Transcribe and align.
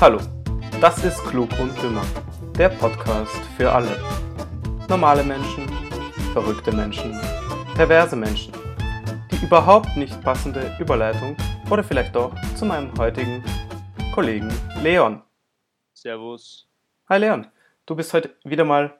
Hallo, 0.00 0.18
das 0.80 1.04
ist 1.04 1.22
Klug 1.24 1.50
und 1.60 1.76
Dümmer, 1.82 2.06
der 2.56 2.70
Podcast 2.70 3.36
für 3.58 3.70
alle. 3.70 4.00
Normale 4.88 5.22
Menschen, 5.22 5.68
verrückte 6.32 6.72
Menschen, 6.72 7.20
perverse 7.74 8.16
Menschen. 8.16 8.54
Die 9.30 9.44
überhaupt 9.44 9.94
nicht 9.98 10.18
passende 10.22 10.74
Überleitung 10.80 11.36
oder 11.70 11.84
vielleicht 11.84 12.16
doch 12.16 12.34
zu 12.56 12.64
meinem 12.64 12.96
heutigen 12.96 13.44
Kollegen 14.14 14.50
Leon. 14.82 15.20
Servus. 15.92 16.66
Hi 17.10 17.18
Leon, 17.18 17.48
du 17.84 17.94
bist 17.94 18.14
heute 18.14 18.34
wieder 18.42 18.64
mal 18.64 18.98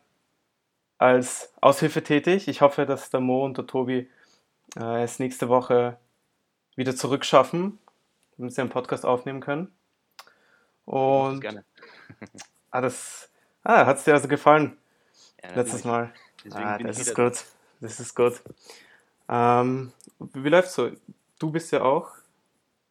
als 0.98 1.50
Aushilfe 1.62 2.02
tätig. 2.02 2.46
Ich 2.46 2.60
hoffe, 2.60 2.84
dass 2.84 3.08
der 3.08 3.20
Mo 3.20 3.46
und 3.46 3.56
der 3.56 3.66
Tobi 3.66 4.10
äh, 4.78 5.02
es 5.02 5.18
nächste 5.18 5.48
Woche 5.48 5.96
wieder 6.76 6.94
zurückschaffen, 6.94 7.78
damit 8.36 8.52
sie 8.52 8.60
einen 8.60 8.68
Podcast 8.68 9.06
aufnehmen 9.06 9.40
können. 9.40 9.72
Und 10.90 11.40
gerne. 11.40 11.64
ah, 12.72 12.80
das 12.80 13.30
ah, 13.62 13.86
hat 13.86 13.98
es 13.98 14.04
dir 14.04 14.14
also 14.14 14.26
gefallen 14.26 14.76
Ja, 15.42 15.54
letztes. 15.54 15.84
Mal. 15.84 16.12
Ah, 16.52 16.78
das 16.78 16.98
ist 16.98 17.14
gut. 17.14 17.44
Das 17.80 18.00
ist 18.00 18.16
gut. 18.16 18.42
Ähm, 19.28 19.92
wie 20.18 20.48
läuft's 20.48 20.74
so? 20.74 20.90
Du 21.38 21.52
bist 21.52 21.70
ja 21.70 21.82
auch 21.82 22.10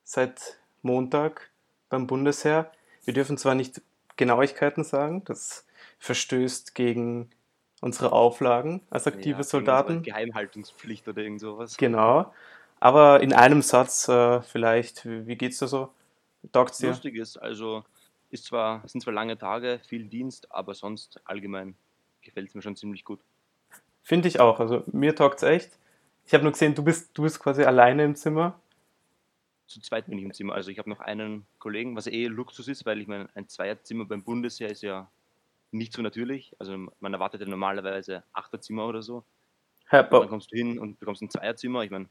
seit 0.06 0.60
Montag 0.82 1.50
beim 1.90 2.08
Bundesheer. 2.08 2.72
Wir 3.04 3.14
dürfen 3.14 3.38
zwar 3.38 3.54
nicht 3.54 3.82
Genauigkeiten 4.16 4.86
sagen, 4.86 5.24
das 5.26 5.66
verstößt 6.00 6.76
gegen 6.76 7.30
unsere 7.82 8.14
Auflagen 8.14 8.82
als 8.90 9.04
da. 9.04 9.12
aktive 9.12 9.40
Ja, 9.40 9.44
Soldaten. 9.44 10.04
Geheimhaltungspflicht 10.04 11.06
oder 11.10 11.22
irgend 11.22 11.42
sowas. 11.42 11.76
Genau. 11.76 12.34
Aber 12.80 13.20
in 13.20 13.34
einem 13.34 13.62
Satz 13.62 14.08
äh, 14.08 14.42
vielleicht, 14.42 15.06
wie, 15.06 15.28
wie 15.28 15.36
geht's 15.36 15.60
dir 15.60 15.68
so? 15.68 15.90
Taugt's 16.54 16.78
dir? 16.78 16.90
Lustig 16.90 17.18
ist, 17.18 17.36
also 17.38 17.84
ist 18.30 18.46
zwar, 18.46 18.88
sind 18.88 19.02
zwar 19.02 19.14
lange 19.14 19.38
Tage, 19.38 19.80
viel 19.88 20.06
Dienst, 20.06 20.52
aber 20.52 20.74
sonst 20.74 21.20
allgemein 21.26 21.76
gefällt 22.22 22.50
es 22.50 22.56
mir 22.56 22.62
schon 22.62 22.76
ziemlich 22.76 23.04
gut. 23.04 23.20
Finde 24.04 24.28
ich 24.28 24.40
auch. 24.40 24.60
Also 24.60 24.84
mir 24.88 25.16
taugt's 25.16 25.44
echt. 25.44 25.78
Ich 26.26 26.34
habe 26.34 26.44
nur 26.44 26.52
gesehen, 26.52 26.76
du 26.76 26.84
bist, 26.84 27.18
du 27.18 27.24
bist 27.24 27.40
quasi 27.40 27.64
alleine 27.64 28.04
im 28.04 28.16
Zimmer. 28.16 28.60
Zu 29.68 29.82
zweit 29.82 30.08
bin 30.08 30.18
ich 30.18 30.26
im 30.26 30.34
Zimmer. 30.34 30.54
Also 30.54 30.72
ich 30.72 30.80
habe 30.80 30.90
noch 30.90 31.00
einen 31.00 31.46
Kollegen, 31.60 31.96
was 31.96 32.08
eh 32.08 32.26
Luxus 32.26 32.68
ist, 32.68 32.86
weil 32.86 33.02
ich 33.02 33.08
meine, 33.08 33.30
ein 33.36 33.48
Zweierzimmer 33.48 34.06
beim 34.06 34.24
Bundesheer 34.24 34.70
ist 34.70 34.82
ja 34.82 35.10
nicht 35.72 35.94
so 35.94 36.02
natürlich. 36.02 36.56
Also 36.60 36.88
man 37.00 37.14
erwartet 37.14 37.42
ja 37.42 37.48
normalerweise 37.48 38.24
Achterzimmer 38.34 38.88
oder 38.88 39.02
so. 39.02 39.24
Ja, 39.92 40.02
Und 40.02 40.12
dann 40.12 40.30
kommst 40.30 40.52
du 40.52 40.56
hin 40.56 40.80
und 40.80 41.00
bekommst 41.00 41.22
ein 41.22 41.30
Zweierzimmer. 41.30 41.84
Ich 41.84 41.92
meine, 41.92 42.08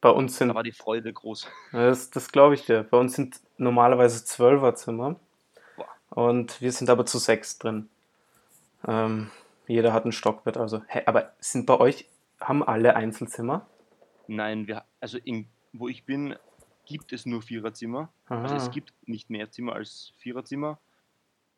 bei 0.00 0.10
uns 0.10 0.38
sind 0.38 0.48
da 0.48 0.54
war 0.54 0.62
die 0.62 0.72
Freude 0.72 1.12
groß. 1.12 1.48
Das, 1.72 2.10
das 2.10 2.30
glaube 2.30 2.54
ich 2.54 2.64
dir. 2.64 2.84
Bei 2.84 2.98
uns 2.98 3.14
sind 3.14 3.40
normalerweise 3.56 4.24
Zwölferzimmer. 4.24 5.18
Und 6.10 6.60
wir 6.60 6.72
sind 6.72 6.90
aber 6.90 7.06
zu 7.06 7.18
sechs 7.18 7.58
drin. 7.58 7.88
Ähm, 8.86 9.30
jeder 9.66 9.92
hat 9.92 10.04
ein 10.04 10.12
Stockbett, 10.12 10.56
also. 10.56 10.82
Hä, 10.88 11.02
aber 11.06 11.32
sind 11.40 11.66
bei 11.66 11.78
euch, 11.78 12.06
haben 12.40 12.62
alle 12.62 12.96
Einzelzimmer? 12.96 13.66
Nein, 14.26 14.66
wir, 14.66 14.84
also 15.00 15.18
in, 15.18 15.48
wo 15.72 15.88
ich 15.88 16.04
bin, 16.04 16.36
gibt 16.86 17.12
es 17.12 17.26
nur 17.26 17.42
Viererzimmer. 17.42 18.08
Also 18.28 18.54
Aha. 18.54 18.56
es 18.56 18.70
gibt 18.70 18.92
nicht 19.06 19.30
mehr 19.30 19.50
Zimmer 19.50 19.74
als 19.74 20.12
Viererzimmer. 20.18 20.78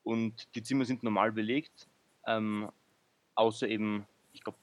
Und 0.03 0.55
die 0.55 0.63
Zimmer 0.63 0.85
sind 0.85 1.03
normal 1.03 1.31
belegt, 1.31 1.87
ähm, 2.27 2.71
außer 3.35 3.69
eben, 3.69 4.07
ich 4.33 4.43
glaube, 4.43 4.59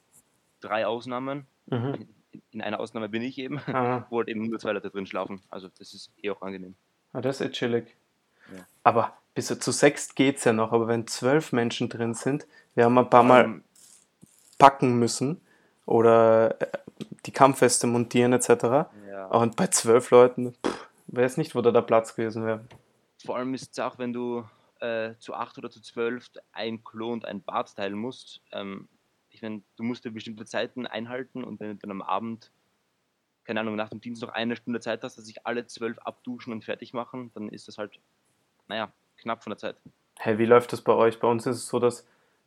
drei 0.60 0.86
Ausnahmen. 0.86 1.46
Mhm. 1.66 2.08
In 2.50 2.60
einer 2.60 2.80
Ausnahme 2.80 3.08
bin 3.08 3.22
ich 3.22 3.38
eben, 3.38 3.58
Ah, 3.66 4.06
wo 4.10 4.18
halt 4.18 4.28
eben 4.28 4.48
nur 4.48 4.58
zwei 4.58 4.72
Leute 4.72 4.90
drin 4.90 5.06
schlafen. 5.06 5.40
Also 5.48 5.68
das 5.78 5.94
ist 5.94 6.10
eh 6.22 6.30
auch 6.30 6.42
angenehm. 6.42 6.74
ah, 7.12 7.20
das 7.20 7.40
ist 7.40 7.46
eh 7.46 7.50
chillig. 7.50 7.96
Ja. 8.54 8.66
Aber 8.82 9.16
bis 9.38 9.56
zu 9.56 9.70
sechs 9.70 10.16
geht's 10.16 10.42
ja 10.42 10.52
noch, 10.52 10.72
aber 10.72 10.88
wenn 10.88 11.06
zwölf 11.06 11.52
Menschen 11.52 11.88
drin 11.88 12.12
sind, 12.12 12.48
wir 12.74 12.86
haben 12.86 12.98
ein 12.98 13.08
paar 13.08 13.22
Mal 13.22 13.44
Ähm, 13.44 13.64
packen 14.58 14.98
müssen 14.98 15.40
oder 15.86 16.60
äh, 16.60 16.66
die 17.24 17.30
Kampfweste 17.30 17.86
montieren 17.86 18.32
etc. 18.32 18.48
ja. 19.08 19.26
Und 19.26 19.54
bei 19.54 19.68
zwölf 19.68 20.10
Leuten, 20.10 20.54
pff, 20.54 20.88
weiß 21.06 21.36
nicht, 21.36 21.54
wo 21.54 21.60
da 21.60 21.70
der 21.70 21.82
Platz 21.82 22.16
gewesen 22.16 22.44
wäre. 22.44 22.64
Vor 23.24 23.36
allem 23.36 23.54
ist 23.54 23.70
es 23.70 23.78
auch, 23.78 23.96
wenn 24.00 24.12
du 24.12 24.44
äh, 24.80 25.14
zu 25.20 25.34
acht 25.34 25.56
oder 25.56 25.70
zu 25.70 25.80
zwölf 25.82 26.28
ein 26.50 26.82
Klo 26.82 27.12
und 27.12 27.24
ein 27.24 27.40
Bad 27.40 27.76
teilen 27.76 27.96
musst. 27.96 28.40
Ähm, 28.50 28.88
ich 29.30 29.40
meine, 29.40 29.62
du 29.76 29.84
musst 29.84 30.04
ja 30.04 30.10
bestimmte 30.10 30.46
Zeiten 30.46 30.84
einhalten 30.84 31.44
und 31.44 31.60
wenn 31.60 31.68
du 31.68 31.76
dann 31.76 31.92
am 31.92 32.02
Abend, 32.02 32.50
keine 33.44 33.60
Ahnung, 33.60 33.76
nach 33.76 33.90
dem 33.90 34.00
Dienst 34.00 34.20
noch 34.20 34.30
eine 34.30 34.56
Stunde 34.56 34.80
Zeit 34.80 35.04
hast, 35.04 35.16
dass 35.16 35.26
sich 35.26 35.46
alle 35.46 35.64
zwölf 35.68 35.96
abduschen 36.00 36.52
und 36.52 36.64
fertig 36.64 36.92
machen, 36.92 37.30
dann 37.34 37.48
ist 37.48 37.68
das 37.68 37.78
halt, 37.78 38.00
naja, 38.66 38.92
knapp 39.18 39.42
von 39.42 39.50
der 39.50 39.58
Zeit. 39.58 39.76
Hey, 40.18 40.38
wie 40.38 40.46
läuft 40.46 40.72
das 40.72 40.80
bei 40.80 40.92
euch? 40.92 41.20
Bei 41.20 41.28
uns 41.28 41.46
ist 41.46 41.56
es 41.56 41.68
so, 41.68 41.78
dass 41.78 42.06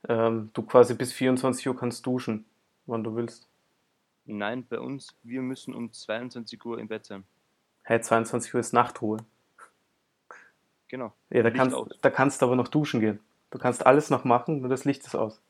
ähm, 0.09 0.49
du 0.53 0.63
quasi 0.63 0.93
bis 0.93 1.13
24 1.13 1.67
Uhr 1.67 1.75
kannst 1.75 2.05
duschen, 2.05 2.45
wann 2.85 3.03
du 3.03 3.15
willst. 3.15 3.47
Nein, 4.25 4.65
bei 4.67 4.79
uns, 4.79 5.15
wir 5.23 5.41
müssen 5.41 5.73
um 5.73 5.91
22 5.91 6.63
Uhr 6.65 6.79
im 6.79 6.87
Bett 6.87 7.05
sein. 7.05 7.23
Hey, 7.83 7.99
22 7.99 8.53
Uhr 8.53 8.59
ist 8.59 8.73
Nachtruhe. 8.73 9.17
Genau. 10.87 11.13
Ja, 11.29 11.43
da 11.43 11.49
Licht 11.49 11.57
kannst, 11.57 11.75
aus. 11.75 11.89
da 12.01 12.09
kannst 12.09 12.41
du 12.41 12.45
aber 12.45 12.55
noch 12.55 12.67
duschen 12.67 12.99
gehen. 12.99 13.19
Du 13.49 13.57
kannst 13.57 13.85
alles 13.85 14.09
noch 14.09 14.23
machen, 14.23 14.59
nur 14.61 14.69
das 14.69 14.85
Licht 14.85 15.05
ist 15.05 15.15
aus. 15.15 15.41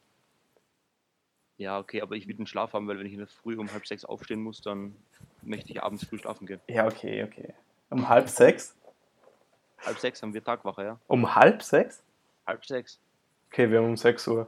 Ja, 1.57 1.77
okay, 1.77 2.01
aber 2.01 2.15
ich 2.15 2.27
will 2.27 2.35
den 2.35 2.47
Schlaf 2.47 2.73
haben, 2.73 2.87
weil 2.87 2.97
wenn 2.97 3.05
ich 3.05 3.13
in 3.13 3.19
der 3.19 3.27
Früh 3.27 3.57
um 3.57 3.71
halb 3.71 3.85
sechs 3.85 4.05
aufstehen 4.05 4.41
muss, 4.41 4.61
dann 4.61 4.95
möchte 5.43 5.71
ich 5.71 5.83
abends 5.83 6.05
früh 6.05 6.17
schlafen 6.17 6.47
gehen. 6.47 6.59
Ja, 6.67 6.87
okay, 6.87 7.23
okay. 7.23 7.53
Um 7.89 8.09
halb 8.09 8.29
sechs? 8.29 8.75
Halb 9.85 9.99
sechs 9.99 10.21
haben 10.21 10.33
wir 10.33 10.43
Tagwache, 10.43 10.83
ja. 10.83 10.99
Um 11.07 11.35
halb 11.35 11.63
sechs? 11.63 12.03
Halb 12.45 12.65
sechs. 12.65 12.99
Okay, 13.51 13.69
wir 13.69 13.79
haben 13.79 13.89
um 13.89 13.97
6 13.97 14.27
Uhr. 14.29 14.47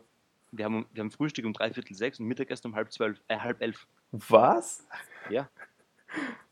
Wir 0.51 0.63
haben, 0.65 0.85
wir 0.93 1.01
haben 1.01 1.11
Frühstück 1.11 1.45
um 1.45 1.51
dreiviertel 1.51 1.93
sechs 1.95 2.19
und 2.19 2.25
Mittagessen 2.27 2.67
um 2.67 2.75
halb 2.75 2.91
zwölf, 2.93 3.19
äh, 3.27 3.37
halb 3.37 3.61
elf. 3.61 3.85
Was? 4.11 4.85
Ja. 5.29 5.49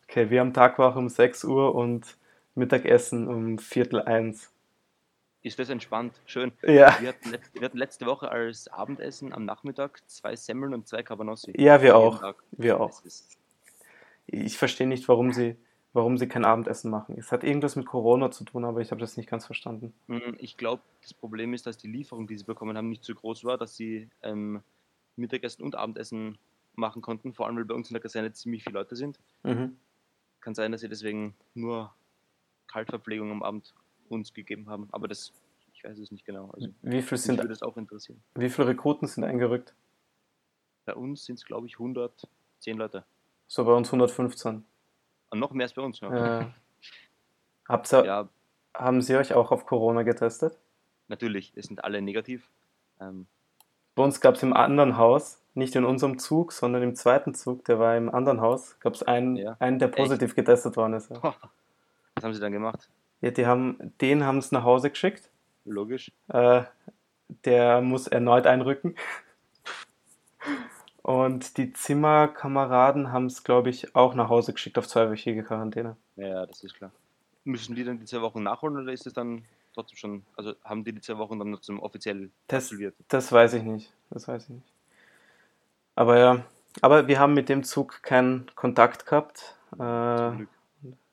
Okay, 0.10 0.30
wir 0.30 0.42
haben 0.42 0.54
Tagwache 0.54 1.00
um 1.00 1.08
6 1.08 1.46
Uhr 1.46 1.74
und 1.74 2.18
Mittagessen 2.56 3.28
um 3.30 3.58
Viertel 3.58 4.02
eins. 4.02 4.52
Ist 5.44 5.58
das 5.60 5.70
entspannt? 5.70 6.20
Schön. 6.26 6.52
Ja, 6.64 7.00
Wir 7.00 7.10
hatten, 7.10 7.30
letzt, 7.32 7.54
wir 7.56 7.62
hatten 7.64 7.78
letzte 7.78 8.06
Woche 8.06 8.30
als 8.30 8.68
Abendessen 8.68 9.32
am 9.34 9.46
Nachmittag 9.46 10.02
zwei 10.08 10.36
Semmeln 10.36 10.74
und 10.74 10.88
zwei 10.88 11.04
Cabanossi. 11.04 11.54
ja, 11.58 11.82
wir 11.82 11.96
auch. 11.96 12.22
Wir 12.52 12.80
auch. 12.82 13.02
Ich 14.28 14.58
verstehe 14.58 14.88
nicht, 14.88 15.08
warum 15.08 15.32
sie, 15.32 15.56
warum 15.94 16.18
sie 16.18 16.28
kein 16.28 16.46
Abendessen 16.46 16.90
machen. 16.90 17.16
Es 17.18 17.32
hat 17.32 17.44
irgendwas 17.44 17.76
mit 17.76 17.86
Corona 17.86 18.32
zu 18.32 18.44
tun, 18.46 18.66
aber 18.66 18.82
ich 18.82 18.92
habe 18.92 19.02
das 19.02 19.18
nicht 19.18 19.30
ganz 19.30 19.46
verstanden. 19.46 19.94
Mm, 20.08 20.36
ich 20.38 20.58
glaube, 20.58 20.82
das 21.02 21.14
Problem 21.14 21.54
ist, 21.54 21.66
dass 21.68 21.78
die 21.78 21.88
Lieferung, 21.88 22.28
die 22.28 22.38
sie 22.38 22.46
bekommen 22.46 22.78
haben, 22.78 22.90
nicht 22.90 23.04
so 23.04 23.14
groß 23.14 23.44
war, 23.44 23.58
dass 23.58 23.76
sie 23.76 24.10
ähm, 24.22 24.62
Mittagessen 25.16 25.64
und 25.64 25.76
Abendessen 25.76 26.38
machen 26.76 27.02
konnten. 27.02 27.34
Vor 27.34 27.48
allem, 27.48 27.58
weil 27.58 27.66
bei 27.66 27.76
uns 27.76 27.90
in 27.90 27.94
der 27.94 28.02
Kaserne 28.02 28.32
ziemlich 28.32 28.64
viele 28.64 28.80
Leute 28.80 28.96
sind. 28.96 29.20
Mhm. 29.44 29.78
Kann 30.40 30.56
sein, 30.56 30.72
dass 30.72 30.82
sie 30.82 30.90
deswegen 30.90 31.36
nur 31.54 31.94
Kaltverpflegung 32.68 33.32
am 33.32 33.44
Abend 33.44 33.74
uns 34.10 34.34
gegeben 34.34 34.70
haben. 34.70 34.88
Aber 34.92 35.08
das, 35.08 35.34
ich 35.74 35.84
weiß 35.84 36.00
es 36.00 36.12
nicht 36.12 36.26
genau. 36.26 36.50
Also, 36.52 36.70
Wie 36.82 37.02
viel 37.02 37.18
sind, 37.18 37.38
würde 37.38 37.50
das 37.50 37.62
auch 37.62 37.78
interessieren. 37.78 38.22
wie 38.36 38.50
viele 38.50 38.70
Rekruten 38.70 39.08
sind 39.08 39.24
eingerückt? 39.24 39.76
Bei 40.86 40.96
uns 40.96 41.26
sind 41.26 41.36
es, 41.36 41.46
glaube 41.46 41.68
ich, 41.68 41.74
110 41.74 42.78
Leute. 42.78 43.06
So 43.48 43.66
bei 43.66 43.74
uns 43.74 43.90
115. 43.90 44.64
Und 45.32 45.40
noch 45.40 45.52
mehr 45.52 45.66
als 45.66 45.74
bei 45.74 45.82
uns. 45.82 46.00
Ja. 46.02 46.42
Äh, 46.42 46.46
habt 47.68 47.92
ihr, 47.94 48.06
ja, 48.06 48.30
Haben 48.76 49.02
Sie 49.02 49.16
euch 49.16 49.34
auch 49.34 49.52
auf 49.52 49.66
Corona 49.66 50.04
getestet? 50.04 50.58
natürlich, 51.08 51.52
es 51.58 51.66
sind 51.66 51.84
alle 51.84 52.02
negativ. 52.02 52.48
Ähm, 53.02 53.28
Bei 53.96 54.04
uns 54.04 54.22
gab 54.22 54.36
es 54.36 54.44
im 54.44 54.54
anderen 54.54 54.96
Haus, 54.96 55.42
nicht 55.56 55.76
in 55.76 55.84
unserem 55.84 56.20
Zug, 56.20 56.54
sondern 56.54 56.84
im 56.84 56.96
zweiten 56.96 57.34
Zug, 57.34 57.66
der 57.66 57.80
war 57.80 57.98
im 57.98 58.08
anderen 58.14 58.40
Haus, 58.40 58.80
gab 58.80 58.94
es 58.94 59.04
einen, 59.04 59.36
Ja. 59.36 59.58
einen, 59.60 59.78
der 59.78 59.90
positiv 59.90 60.36
getestet 60.36 60.78
worden 60.78 60.94
ist. 60.94 61.10
Ja. 61.10 61.22
was 62.16 62.24
haben 62.24 62.34
sie 62.34 62.40
dann 62.40 62.54
gemacht? 62.54 62.90
Ja, 63.20 63.32
die 63.32 63.46
haben, 63.46 63.94
den 64.00 64.24
haben 64.26 64.38
es 64.38 64.54
nach 64.54 64.64
Hause 64.64 64.90
geschickt. 64.90 65.30
Logisch. 65.66 66.12
Äh, 66.30 66.64
der 67.44 67.82
muss 67.82 68.08
erneut 68.08 68.48
einrücken. 68.48 68.96
Und 71.04 71.58
die 71.58 71.74
Zimmerkameraden 71.74 73.12
haben 73.12 73.26
es, 73.26 73.44
glaube 73.44 73.70
ich, 73.70 73.96
auch 73.96 74.14
nach 74.14 74.30
Hause 74.30 74.54
geschickt 74.54 74.78
auf 74.78 74.88
zweiwöchige 74.88 75.44
Quarantäne. 75.44 75.96
Ja, 76.16 76.46
das 76.46 76.64
ist 76.64 76.76
klar. 76.76 76.92
Müssen 77.44 77.74
die 77.76 77.84
dann 77.84 77.98
die 78.00 78.06
zwei 78.06 78.22
Wochen 78.22 78.44
nachholen 78.44 78.78
oder 78.78 78.94
ist 78.94 79.08
es 79.08 79.14
dann 79.14 79.44
trotzdem 79.74 79.98
schon, 79.98 80.26
also 80.36 80.54
haben 80.64 80.84
die 80.84 80.94
die 80.94 81.02
zwei 81.02 81.18
Wochen 81.18 81.40
dann 81.40 81.50
noch 81.50 81.62
zum 81.62 81.80
offiziell 81.80 82.30
Das, 82.48 82.66
absolviert? 82.66 82.96
das 83.08 83.32
weiß 83.32 83.54
ich 83.54 83.64
nicht. 83.64 83.92
Das 84.12 84.28
weiß 84.28 84.44
ich 84.44 84.50
nicht. 84.50 84.68
Aber 85.96 86.20
ja, 86.20 86.46
aber 86.82 87.08
wir 87.08 87.20
haben 87.20 87.34
mit 87.34 87.50
dem 87.50 87.64
Zug 87.64 88.04
keinen 88.04 88.46
Kontakt 88.56 89.06
gehabt. 89.08 89.56
Zum 89.72 89.80
Äh, 89.82 90.36
Glück. 90.38 90.50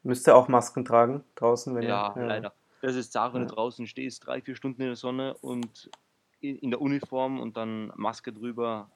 müsst 0.02 0.26
ihr 0.28 0.36
auch 0.36 0.48
Masken 0.48 0.84
tragen 0.84 1.24
draußen, 1.36 1.74
wenn 1.74 1.82
Ja, 1.84 2.14
ihr. 2.16 2.26
leider. 2.26 2.52
Das 2.82 2.94
ist 2.94 3.12
Sache, 3.12 3.34
wenn 3.34 3.42
Ja. 3.42 3.48
du 3.48 3.54
draußen 3.54 3.86
stehst, 3.86 4.26
drei, 4.26 4.40
vier 4.40 4.54
Stunden 4.54 4.82
in 4.82 4.88
der 4.88 4.96
Sonne 4.96 5.34
und 5.40 5.90
in 6.40 6.70
der 6.70 6.80
Uniform 6.80 7.40
und 7.40 7.56
dann 7.56 7.92
Maske 7.96 8.32
drüber, 8.32 8.88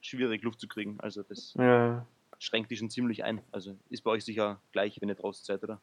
schwierig 0.00 0.42
Luft 0.42 0.60
zu 0.60 0.68
kriegen. 0.68 0.98
Also 1.00 1.22
das 1.22 1.54
Ja, 1.54 2.06
schränkt 2.38 2.70
dich 2.70 2.78
schon 2.78 2.90
ziemlich 2.90 3.24
ein. 3.24 3.40
Also 3.52 3.76
ist 3.90 4.02
bei 4.02 4.10
euch 4.12 4.24
sicher 4.24 4.60
gleich, 4.72 5.00
wenn 5.00 5.08
ihr 5.08 5.14
draußen 5.14 5.44
seid, 5.44 5.62
oder? 5.64 5.80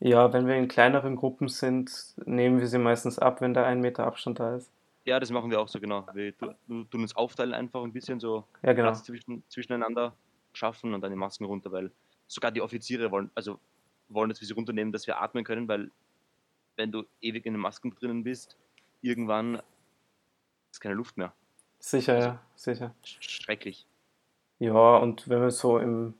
Ja, 0.00 0.32
wenn 0.32 0.46
wir 0.46 0.56
in 0.56 0.68
kleineren 0.68 1.16
Gruppen 1.16 1.48
sind, 1.48 2.14
nehmen 2.26 2.58
wir 2.58 2.66
sie 2.66 2.78
meistens 2.78 3.18
ab, 3.18 3.40
wenn 3.40 3.54
da 3.54 3.64
ein 3.64 3.80
Meter 3.80 4.04
Abstand 4.06 4.40
da 4.40 4.56
ist. 4.56 4.70
Ja, 5.04 5.20
das 5.20 5.30
machen 5.30 5.50
wir 5.50 5.60
auch 5.60 5.68
so, 5.68 5.80
genau. 5.80 6.06
Wir 6.14 6.36
tu- 6.36 6.52
tu- 6.66 6.84
tun 6.84 7.02
uns 7.02 7.14
aufteilen 7.16 7.54
einfach 7.54 7.82
ein 7.82 7.92
bisschen 7.92 8.18
so 8.20 8.44
Ja, 8.62 8.72
genau. 8.72 8.88
Platz 8.90 9.04
zwischen, 9.04 9.42
zwischeneinander 9.48 10.14
schaffen 10.52 10.94
und 10.94 11.00
dann 11.00 11.10
die 11.10 11.16
Masken 11.16 11.44
runter, 11.44 11.70
weil 11.72 11.90
sogar 12.26 12.50
die 12.50 12.60
Offiziere 12.62 13.10
wollen, 13.10 13.30
also 13.34 13.58
wollen, 14.08 14.28
dass 14.28 14.40
wir 14.40 14.46
sie 14.46 14.54
runternehmen, 14.54 14.92
dass 14.92 15.06
wir 15.06 15.20
atmen 15.20 15.44
können, 15.44 15.66
weil 15.68 15.90
wenn 16.76 16.90
du 16.92 17.04
ewig 17.20 17.46
in 17.46 17.54
den 17.54 17.60
Masken 17.60 17.94
drinnen 17.94 18.24
bist, 18.24 18.56
irgendwann 19.02 19.60
ist 20.70 20.80
keine 20.80 20.94
Luft 20.94 21.16
mehr. 21.16 21.32
Sicher, 21.84 22.18
ja, 22.18 22.38
sicher. 22.54 22.94
Sch- 23.04 23.16
Schrecklich. 23.20 23.86
Ja, 24.60 24.96
und 24.98 25.28
wenn 25.28 25.40
wir 25.42 25.50
so 25.50 25.78
im, 25.78 26.14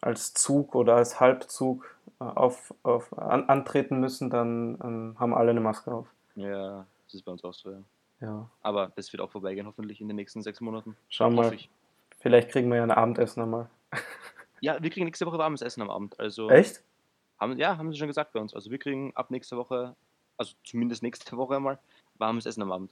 als 0.00 0.34
Zug 0.34 0.74
oder 0.74 0.96
als 0.96 1.20
Halbzug 1.20 1.96
äh, 2.20 2.24
auf, 2.24 2.74
auf, 2.82 3.16
an, 3.16 3.48
antreten 3.48 4.00
müssen, 4.00 4.28
dann 4.28 4.76
ähm, 4.82 5.16
haben 5.20 5.34
alle 5.34 5.50
eine 5.50 5.60
Maske 5.60 5.92
auf. 5.92 6.08
Ja, 6.34 6.84
das 7.06 7.14
ist 7.14 7.22
bei 7.24 7.30
uns 7.32 7.44
auch 7.44 7.54
so, 7.54 7.70
ja. 7.70 7.82
Ja, 8.20 8.50
Aber 8.62 8.90
das 8.96 9.12
wird 9.12 9.20
auch 9.20 9.30
vorbeigehen, 9.30 9.68
hoffentlich 9.68 10.00
in 10.00 10.08
den 10.08 10.16
nächsten 10.16 10.42
sechs 10.42 10.60
Monaten. 10.60 10.96
schauen 11.08 11.36
wir. 11.36 11.52
ich. 11.52 11.70
Vielleicht 12.18 12.50
kriegen 12.50 12.68
wir 12.68 12.78
ja 12.78 12.82
ein 12.82 12.90
Abendessen 12.90 13.42
einmal. 13.42 13.70
Ja, 14.60 14.82
wir 14.82 14.90
kriegen 14.90 15.06
nächste 15.06 15.24
Woche 15.24 15.38
warmes 15.38 15.62
Essen 15.62 15.82
am 15.82 15.90
Abend. 15.90 16.18
Also 16.18 16.50
Echt? 16.50 16.82
Haben, 17.38 17.56
ja, 17.58 17.78
haben 17.78 17.92
sie 17.92 17.98
schon 17.98 18.08
gesagt 18.08 18.32
bei 18.32 18.40
uns. 18.40 18.52
Also 18.54 18.72
wir 18.72 18.78
kriegen 18.78 19.12
ab 19.14 19.30
nächster 19.30 19.56
Woche, 19.56 19.94
also 20.36 20.52
zumindest 20.64 21.04
nächste 21.04 21.36
Woche 21.36 21.54
einmal, 21.54 21.78
warmes 22.16 22.44
Essen 22.44 22.62
am 22.62 22.72
Abend. 22.72 22.90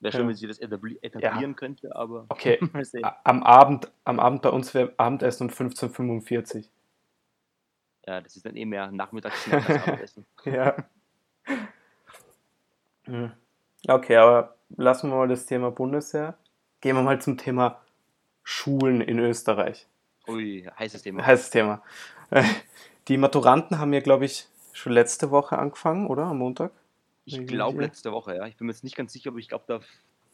Wäre 0.00 0.12
schön, 0.12 0.22
Ja. 0.22 0.28
wenn 0.28 0.34
sie 0.36 0.46
das 0.46 0.58
etabli 0.58 0.98
etablieren 1.02 1.56
könnte, 1.56 1.94
aber 1.96 2.26
Okay. 2.28 2.58
Am 3.24 3.42
Abend, 3.42 3.90
am 4.04 4.20
Abend 4.20 4.42
bei 4.42 4.50
uns 4.50 4.74
wäre 4.74 4.92
Abendessen 4.98 5.48
um 5.48 5.54
15.45 5.54 6.56
Uhr. 6.56 6.62
Ja, 8.06 8.20
das 8.20 8.36
ist 8.36 8.44
dann 8.46 8.56
eh 8.56 8.64
mehr 8.64 8.90
Nachmittagssnack 8.92 9.68
als 9.68 9.82
Abendessen. 9.88 10.26
Ja. 10.44 10.76
Hm. 13.04 13.32
Okay, 13.88 14.16
aber 14.16 14.56
lassen 14.76 15.10
wir 15.10 15.16
mal 15.16 15.28
das 15.28 15.46
Thema 15.46 15.70
Bundesheer. 15.70 16.36
Gehen 16.80 16.96
wir 16.96 17.02
mal 17.02 17.20
zum 17.20 17.38
Thema 17.38 17.80
Schulen 18.42 19.00
in 19.00 19.18
Österreich. 19.18 19.86
Ui, 20.28 20.68
heißes 20.78 21.02
Thema. 21.02 21.24
Heißes 21.24 21.50
Thema. 21.50 21.82
Äh, 22.30 22.42
Die 23.08 23.16
Maturanten 23.16 23.78
haben 23.78 23.92
ja, 23.92 24.00
glaube 24.00 24.24
ich, 24.24 24.48
schon 24.72 24.92
letzte 24.92 25.30
Woche 25.30 25.58
angefangen, 25.58 26.06
oder? 26.08 26.24
Am 26.24 26.38
Montag? 26.38 26.72
Ich 27.26 27.44
glaube 27.46 27.82
letzte 27.82 28.12
Woche, 28.12 28.36
ja. 28.36 28.46
Ich 28.46 28.56
bin 28.56 28.66
mir 28.66 28.72
jetzt 28.72 28.84
nicht 28.84 28.96
ganz 28.96 29.12
sicher, 29.12 29.30
aber 29.30 29.38
ich 29.38 29.48
glaube 29.48 29.64
der 29.68 29.80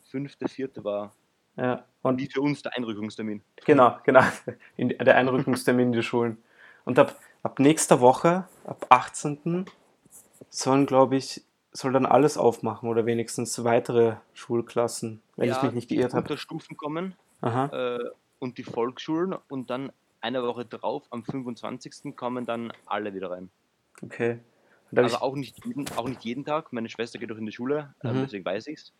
fünfte, 0.05 0.47
vierte 0.47 0.85
war 0.85 1.15
Ja, 1.56 1.87
und 2.03 2.19
wie 2.19 2.27
für 2.27 2.43
uns 2.43 2.61
der 2.61 2.77
Einrückungstermin. 2.77 3.43
Genau, 3.65 3.97
genau. 4.05 4.23
In 4.77 4.91
der 4.91 5.17
Einrückungstermin 5.17 5.87
in 5.87 5.93
die 5.93 6.03
Schulen. 6.03 6.37
Und 6.85 6.99
ab, 6.99 7.19
ab 7.43 7.59
nächster 7.59 8.00
Woche, 8.00 8.47
ab 8.65 8.87
18. 8.91 9.65
sollen, 10.50 10.87
glaube 10.87 11.17
ich, 11.17 11.43
soll 11.73 11.93
dann 11.93 12.05
alles 12.05 12.37
aufmachen 12.37 12.91
oder 12.91 13.06
wenigstens 13.06 13.65
weitere 13.65 14.17
Schulklassen, 14.35 15.23
wenn 15.37 15.50
ich 15.50 15.62
mich 15.62 15.73
nicht 15.73 15.89
geirrt 15.89 16.12
habe. 16.12 16.23
Unterstufen 16.23 16.77
kommen 16.77 17.15
Aha. 17.41 17.97
äh, 17.97 18.11
und 18.39 18.59
die 18.59 18.65
Volksschulen 18.65 19.35
und 19.49 19.71
dann 19.71 19.93
eine 20.21 20.43
Woche 20.43 20.67
drauf, 20.67 21.05
am 21.11 21.25
25. 21.25 22.15
kommen 22.15 22.44
dann 22.44 22.73
alle 22.85 23.15
wieder 23.15 23.31
rein. 23.31 23.50
Okay. 24.03 24.41
Aber 24.94 25.23
auch 25.23 25.35
nicht, 25.37 25.65
jeden, 25.65 25.89
auch 25.97 26.09
nicht 26.09 26.25
jeden 26.25 26.44
Tag. 26.44 26.73
Meine 26.73 26.89
Schwester 26.89 27.19
geht 27.19 27.33
auch 27.33 27.37
in 27.37 27.47
die 27.47 27.53
Schule, 27.53 27.94
ähm, 28.05 28.19
Mhm. 28.19 28.23
deswegen 28.23 28.44
weiß 28.44 28.67
ich 28.67 28.79
es. 28.79 28.93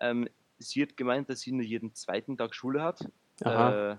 Ähm, 0.00 0.28
sie 0.58 0.82
hat 0.82 0.96
gemeint, 0.96 1.28
dass 1.28 1.40
sie 1.40 1.52
nur 1.52 1.64
jeden 1.64 1.94
zweiten 1.94 2.36
Tag 2.36 2.54
Schule 2.54 2.82
hat. 2.82 3.00
Äh, 3.40 3.48
also 3.48 3.98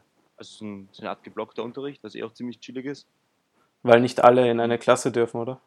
so, 0.58 0.66
ein, 0.66 0.90
so 0.92 1.02
eine 1.02 1.10
Art 1.12 1.24
geblockter 1.24 1.64
Unterricht, 1.64 2.04
was 2.04 2.16
eh 2.16 2.24
auch 2.24 2.34
ziemlich 2.34 2.60
chillig 2.60 2.86
ist. 2.86 3.08
weil 3.84 4.00
nicht 4.02 4.24
alle 4.24 4.50
in 4.50 4.60
eine 4.60 4.78
Klasse 4.80 5.12
dürfen, 5.12 5.40
oder? 5.40 5.62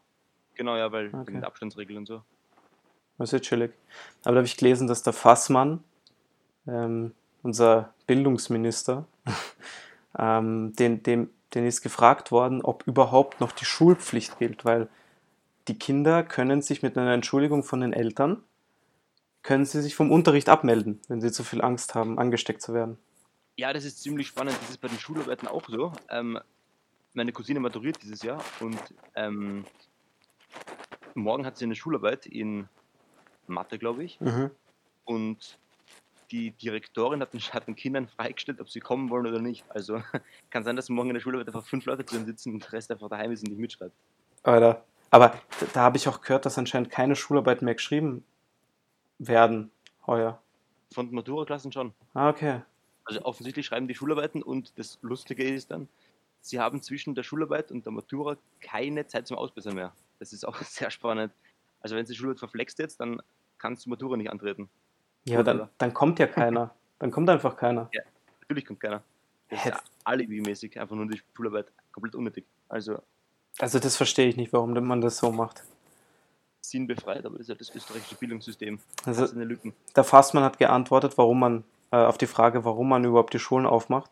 Genau, 0.54 0.76
ja, 0.76 0.90
weil 0.90 1.14
Okay. 1.14 1.32
mit 1.32 1.44
Abstandsregeln 1.44 1.98
und 1.98 2.06
so. 2.06 2.22
Das 3.18 3.28
ist 3.28 3.32
ja 3.32 3.38
chillig. 3.40 3.72
Aber 4.24 4.32
da 4.34 4.38
habe 4.38 4.46
ich 4.46 4.56
gelesen, 4.56 4.88
dass 4.88 5.02
der 5.02 5.12
Fassmann, 5.12 5.84
ähm, 6.66 7.14
unser 7.42 7.94
Bildungsminister, 8.06 9.06
ähm, 10.18 10.72
den, 10.74 11.02
dem, 11.02 11.30
den 11.54 11.64
ist 11.66 11.82
gefragt 11.82 12.30
worden, 12.32 12.62
ob 12.62 12.86
überhaupt 12.86 13.40
noch 13.40 13.52
die 13.52 13.64
Schulpflicht 13.64 14.38
gilt, 14.38 14.64
weil 14.64 14.88
die 15.68 15.78
Kinder 15.78 16.22
können 16.22 16.62
sich 16.62 16.82
mit 16.82 16.96
einer 16.96 17.12
Entschuldigung 17.12 17.62
von 17.62 17.80
den 17.80 17.92
Eltern, 17.92 18.42
können 19.42 19.64
sie 19.64 19.82
sich 19.82 19.94
vom 19.94 20.10
Unterricht 20.10 20.48
abmelden, 20.48 21.00
wenn 21.08 21.20
sie 21.20 21.30
zu 21.30 21.44
viel 21.44 21.62
Angst 21.62 21.94
haben, 21.94 22.18
angesteckt 22.18 22.62
zu 22.62 22.74
werden. 22.74 22.98
Ja, 23.56 23.72
das 23.72 23.84
ist 23.84 24.02
ziemlich 24.02 24.26
spannend. 24.26 24.56
Das 24.60 24.70
ist 24.70 24.80
bei 24.80 24.88
den 24.88 24.98
Schularbeiten 24.98 25.48
auch 25.48 25.68
so. 25.68 25.92
Ähm, 26.10 26.38
meine 27.14 27.32
Cousine 27.32 27.60
maturiert 27.60 28.02
dieses 28.02 28.22
Jahr 28.22 28.42
und 28.60 28.78
ähm, 29.14 29.64
morgen 31.14 31.44
hat 31.44 31.56
sie 31.56 31.64
eine 31.64 31.74
Schularbeit 31.74 32.26
in 32.26 32.68
Mathe, 33.46 33.78
glaube 33.78 34.04
ich. 34.04 34.18
Und 35.04 35.58
die 36.30 36.50
Direktorin 36.52 37.20
hat 37.20 37.32
den, 37.32 37.40
hat 37.40 37.66
den 37.66 37.74
Kindern 37.74 38.06
freigestellt, 38.08 38.60
ob 38.60 38.68
sie 38.70 38.80
kommen 38.80 39.10
wollen 39.10 39.26
oder 39.26 39.40
nicht. 39.40 39.64
Also 39.70 40.02
kann 40.50 40.64
sein, 40.64 40.76
dass 40.76 40.88
morgen 40.88 41.10
in 41.10 41.14
der 41.14 41.20
Schularbeit 41.20 41.48
einfach 41.48 41.66
fünf 41.66 41.86
Leute 41.86 42.04
drin 42.04 42.26
sitzen 42.26 42.54
und 42.54 42.64
der 42.64 42.72
Rest 42.72 42.90
einfach 42.90 43.08
daheim 43.08 43.32
ist 43.32 43.42
und 43.42 43.50
nicht 43.50 43.60
mitschreibt. 43.60 43.94
Alter. 44.42 44.84
Aber 45.10 45.34
da, 45.72 45.80
habe 45.80 45.96
ich 45.96 46.08
auch 46.08 46.20
gehört, 46.20 46.46
dass 46.46 46.58
anscheinend 46.58 46.90
keine 46.90 47.16
Schularbeiten 47.16 47.64
mehr 47.64 47.74
geschrieben 47.74 48.24
werden 49.18 49.70
heuer. 50.06 50.40
Von 50.92 51.06
den 51.06 51.14
Matura-Klassen 51.14 51.72
schon. 51.72 51.92
Ah, 52.14 52.28
okay. 52.28 52.62
Also 53.04 53.22
offensichtlich 53.22 53.66
schreiben 53.66 53.88
die 53.88 53.94
Schularbeiten 53.94 54.42
und 54.42 54.78
das 54.78 54.98
Lustige 55.00 55.44
ist 55.44 55.70
dann, 55.70 55.88
sie 56.40 56.60
haben 56.60 56.82
zwischen 56.82 57.14
der 57.14 57.22
Schularbeit 57.22 57.70
und 57.70 57.86
der 57.86 57.92
Matura 57.92 58.36
keine 58.60 59.06
Zeit 59.06 59.26
zum 59.26 59.38
Ausbessern 59.38 59.74
mehr. 59.74 59.92
Das 60.18 60.32
ist 60.32 60.46
auch 60.46 60.56
sehr 60.62 60.90
spannend. 60.90 61.32
Also 61.80 61.96
wenn 61.96 62.04
die 62.04 62.14
Schularbeit 62.14 62.40
verflext 62.40 62.78
jetzt, 62.78 63.00
dann 63.00 63.22
kannst 63.56 63.86
du 63.86 63.90
Matura 63.90 64.16
nicht 64.16 64.30
antreten. 64.30 64.68
Ja, 65.24 65.42
dann, 65.42 65.68
dann 65.78 65.94
kommt 65.94 66.18
ja 66.18 66.26
keiner. 66.26 66.74
Dann 66.98 67.10
kommt 67.10 67.28
einfach 67.30 67.56
keiner. 67.56 67.90
Natürlich 68.40 68.66
kommt 68.66 68.80
keiner. 68.80 69.02
Das 69.48 69.58
ist 69.60 69.64
Hä? 69.64 69.70
ja 69.70 69.80
alibi-mäßig, 70.04 70.78
einfach 70.78 70.96
nur 70.96 71.06
die 71.06 71.20
Schularbeit 71.34 71.72
komplett 71.92 72.14
unnötig. 72.14 72.44
Also 72.68 73.00
Also 73.58 73.78
das 73.78 73.96
verstehe 73.96 74.28
ich 74.28 74.36
nicht, 74.36 74.52
warum 74.52 74.72
man 74.72 75.00
das 75.00 75.18
so 75.18 75.32
macht. 75.32 75.62
sinnbefreit, 76.60 77.24
aber 77.24 77.38
das 77.38 77.42
ist 77.42 77.48
ja 77.48 77.54
das 77.54 77.74
österreichische 77.74 78.14
Bildungssystem. 78.16 78.78
Also 79.04 79.22
Das 79.22 79.30
sind 79.30 79.42
Lücken. 79.42 79.74
der 79.96 80.04
Fassmann 80.04 80.44
hat 80.44 80.58
geantwortet, 80.58 81.16
warum 81.16 81.40
man, 81.40 81.64
äh, 81.90 81.96
auf 81.96 82.18
die 82.18 82.26
Frage, 82.26 82.64
warum 82.64 82.88
man 82.88 83.04
überhaupt 83.04 83.32
die 83.32 83.38
Schulen 83.38 83.66
aufmacht, 83.66 84.10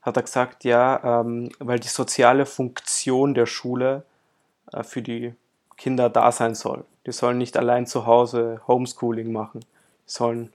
hat 0.00 0.16
er 0.16 0.22
gesagt, 0.22 0.64
ja, 0.64 1.20
ähm, 1.20 1.50
weil 1.58 1.78
die 1.78 1.88
soziale 1.88 2.46
Funktion 2.46 3.34
der 3.34 3.46
Schule 3.46 4.04
äh, 4.72 4.82
für 4.82 5.02
die 5.02 5.34
Kinder 5.76 6.08
da 6.10 6.32
sein 6.32 6.54
soll. 6.54 6.84
Die 7.06 7.12
sollen 7.12 7.38
nicht 7.38 7.56
allein 7.56 7.86
zu 7.86 8.06
Hause 8.06 8.60
Homeschooling 8.66 9.30
machen. 9.32 9.60
Die 9.60 10.10
sollen 10.12 10.52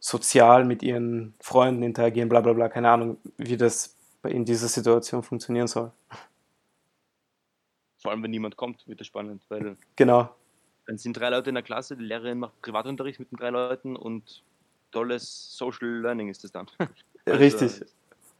sozial 0.00 0.64
mit 0.64 0.82
ihren 0.82 1.34
Freunden 1.40 1.82
interagieren, 1.82 2.28
bla 2.28 2.40
bla 2.40 2.52
bla. 2.52 2.68
Keine 2.68 2.90
Ahnung, 2.90 3.16
wie 3.36 3.56
das 3.56 3.94
in 4.22 4.44
dieser 4.44 4.68
Situation 4.68 5.22
funktionieren 5.22 5.66
soll. 5.66 5.90
Vor 8.06 8.12
allem, 8.12 8.22
wenn 8.22 8.30
niemand 8.30 8.56
kommt, 8.56 8.86
wird 8.86 9.00
das 9.00 9.08
spannend, 9.08 9.42
weil 9.48 9.76
Genau. 9.96 10.30
dann 10.86 10.96
sind 10.96 11.16
drei 11.18 11.28
Leute 11.28 11.48
in 11.48 11.56
der 11.56 11.64
Klasse, 11.64 11.96
die 11.96 12.04
Lehrerin 12.04 12.38
macht 12.38 12.62
Privatunterricht 12.62 13.18
mit 13.18 13.32
den 13.32 13.36
drei 13.36 13.50
Leuten 13.50 13.96
und 13.96 14.44
tolles 14.92 15.56
Social 15.56 15.88
Learning 16.02 16.28
ist 16.28 16.44
das 16.44 16.52
dann. 16.52 16.66
Also, 17.26 17.40
Richtig. 17.40 17.80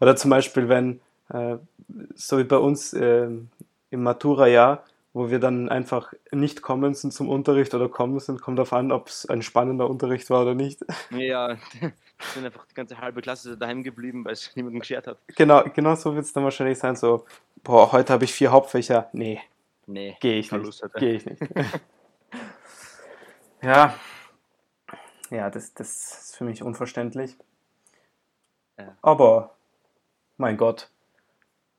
Oder 0.00 0.14
zum 0.14 0.30
Beispiel, 0.30 0.68
wenn, 0.68 1.00
äh, 1.30 1.56
so 2.14 2.38
wie 2.38 2.44
bei 2.44 2.58
uns 2.58 2.92
ähm, 2.92 3.48
im 3.90 4.04
Matura-Jahr, 4.04 4.84
wo 5.12 5.28
wir 5.28 5.40
dann 5.40 5.68
einfach 5.68 6.12
nicht 6.30 6.62
kommen 6.62 6.94
sind 6.94 7.12
zum 7.12 7.28
Unterricht 7.28 7.74
oder 7.74 7.88
kommen 7.88 8.20
sind, 8.20 8.40
kommt 8.40 8.58
darauf 8.58 8.72
an, 8.72 8.92
ob 8.92 9.08
es 9.08 9.28
ein 9.28 9.42
spannender 9.42 9.90
Unterricht 9.90 10.30
war 10.30 10.42
oder 10.42 10.54
nicht. 10.54 10.84
Ja, 11.10 11.56
sind 12.32 12.44
einfach 12.44 12.64
die 12.66 12.74
ganze 12.74 13.00
halbe 13.00 13.20
Klasse 13.22 13.58
daheim 13.58 13.82
geblieben, 13.82 14.24
weil 14.24 14.34
es 14.34 14.54
niemanden 14.54 14.78
geschert 14.78 15.08
hat. 15.08 15.18
Genau, 15.34 15.64
genau 15.74 15.96
so 15.96 16.14
wird 16.14 16.24
es 16.24 16.32
dann 16.32 16.44
wahrscheinlich 16.44 16.78
sein, 16.78 16.94
so, 16.94 17.24
boah, 17.64 17.90
heute 17.90 18.12
habe 18.12 18.24
ich 18.24 18.32
vier 18.32 18.52
Hauptfächer. 18.52 19.08
Nee, 19.12 19.40
Nee, 19.86 20.16
gehe 20.20 20.38
ich 20.38 20.50
nicht. 20.50 20.82
Gehe 20.94 21.14
ich 21.14 21.26
nicht. 21.26 21.42
ja, 23.62 23.94
ja, 25.30 25.50
das, 25.50 25.74
das 25.74 26.20
ist 26.22 26.36
für 26.36 26.44
mich 26.44 26.62
unverständlich. 26.62 27.36
Ja. 28.78 28.96
Aber, 29.02 29.56
mein 30.36 30.56
Gott, 30.56 30.90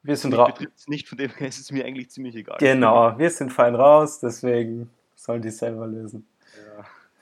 wir 0.03 0.15
sind 0.15 0.33
raus. 0.33 0.53
betrifft 0.53 0.77
es 0.77 0.87
nicht, 0.87 1.07
von 1.07 1.17
dem 1.17 1.31
her 1.31 1.47
ist 1.47 1.59
es 1.59 1.71
mir 1.71 1.85
eigentlich 1.85 2.09
ziemlich 2.09 2.35
egal. 2.35 2.57
Genau, 2.59 3.17
wir 3.17 3.29
sind 3.29 3.51
fein 3.51 3.75
raus, 3.75 4.19
deswegen 4.19 4.89
sollen 5.15 5.41
die 5.41 5.51
selber 5.51 5.87
lösen. 5.87 6.27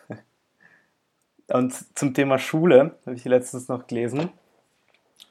Ja. 0.10 0.18
Und 1.58 1.74
zum 1.98 2.14
Thema 2.14 2.40
Schule 2.40 2.98
habe 3.06 3.16
ich 3.16 3.26
letztens 3.26 3.68
noch 3.68 3.86
gelesen, 3.86 4.30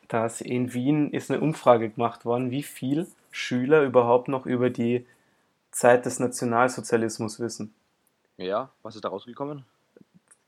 dass 0.06 0.40
in 0.40 0.72
Wien 0.72 1.10
ist 1.10 1.30
eine 1.30 1.40
Umfrage 1.40 1.90
gemacht 1.90 2.24
worden, 2.24 2.52
wie 2.52 2.62
viel 2.62 3.08
Schüler 3.32 3.82
überhaupt 3.82 4.28
noch 4.28 4.46
über 4.46 4.70
die 4.70 5.06
Zeit 5.74 6.06
des 6.06 6.20
Nationalsozialismus 6.20 7.40
wissen. 7.40 7.74
ja, 8.36 8.70
was 8.82 8.94
ist 8.94 9.04
da 9.04 9.08
rausgekommen? 9.08 9.64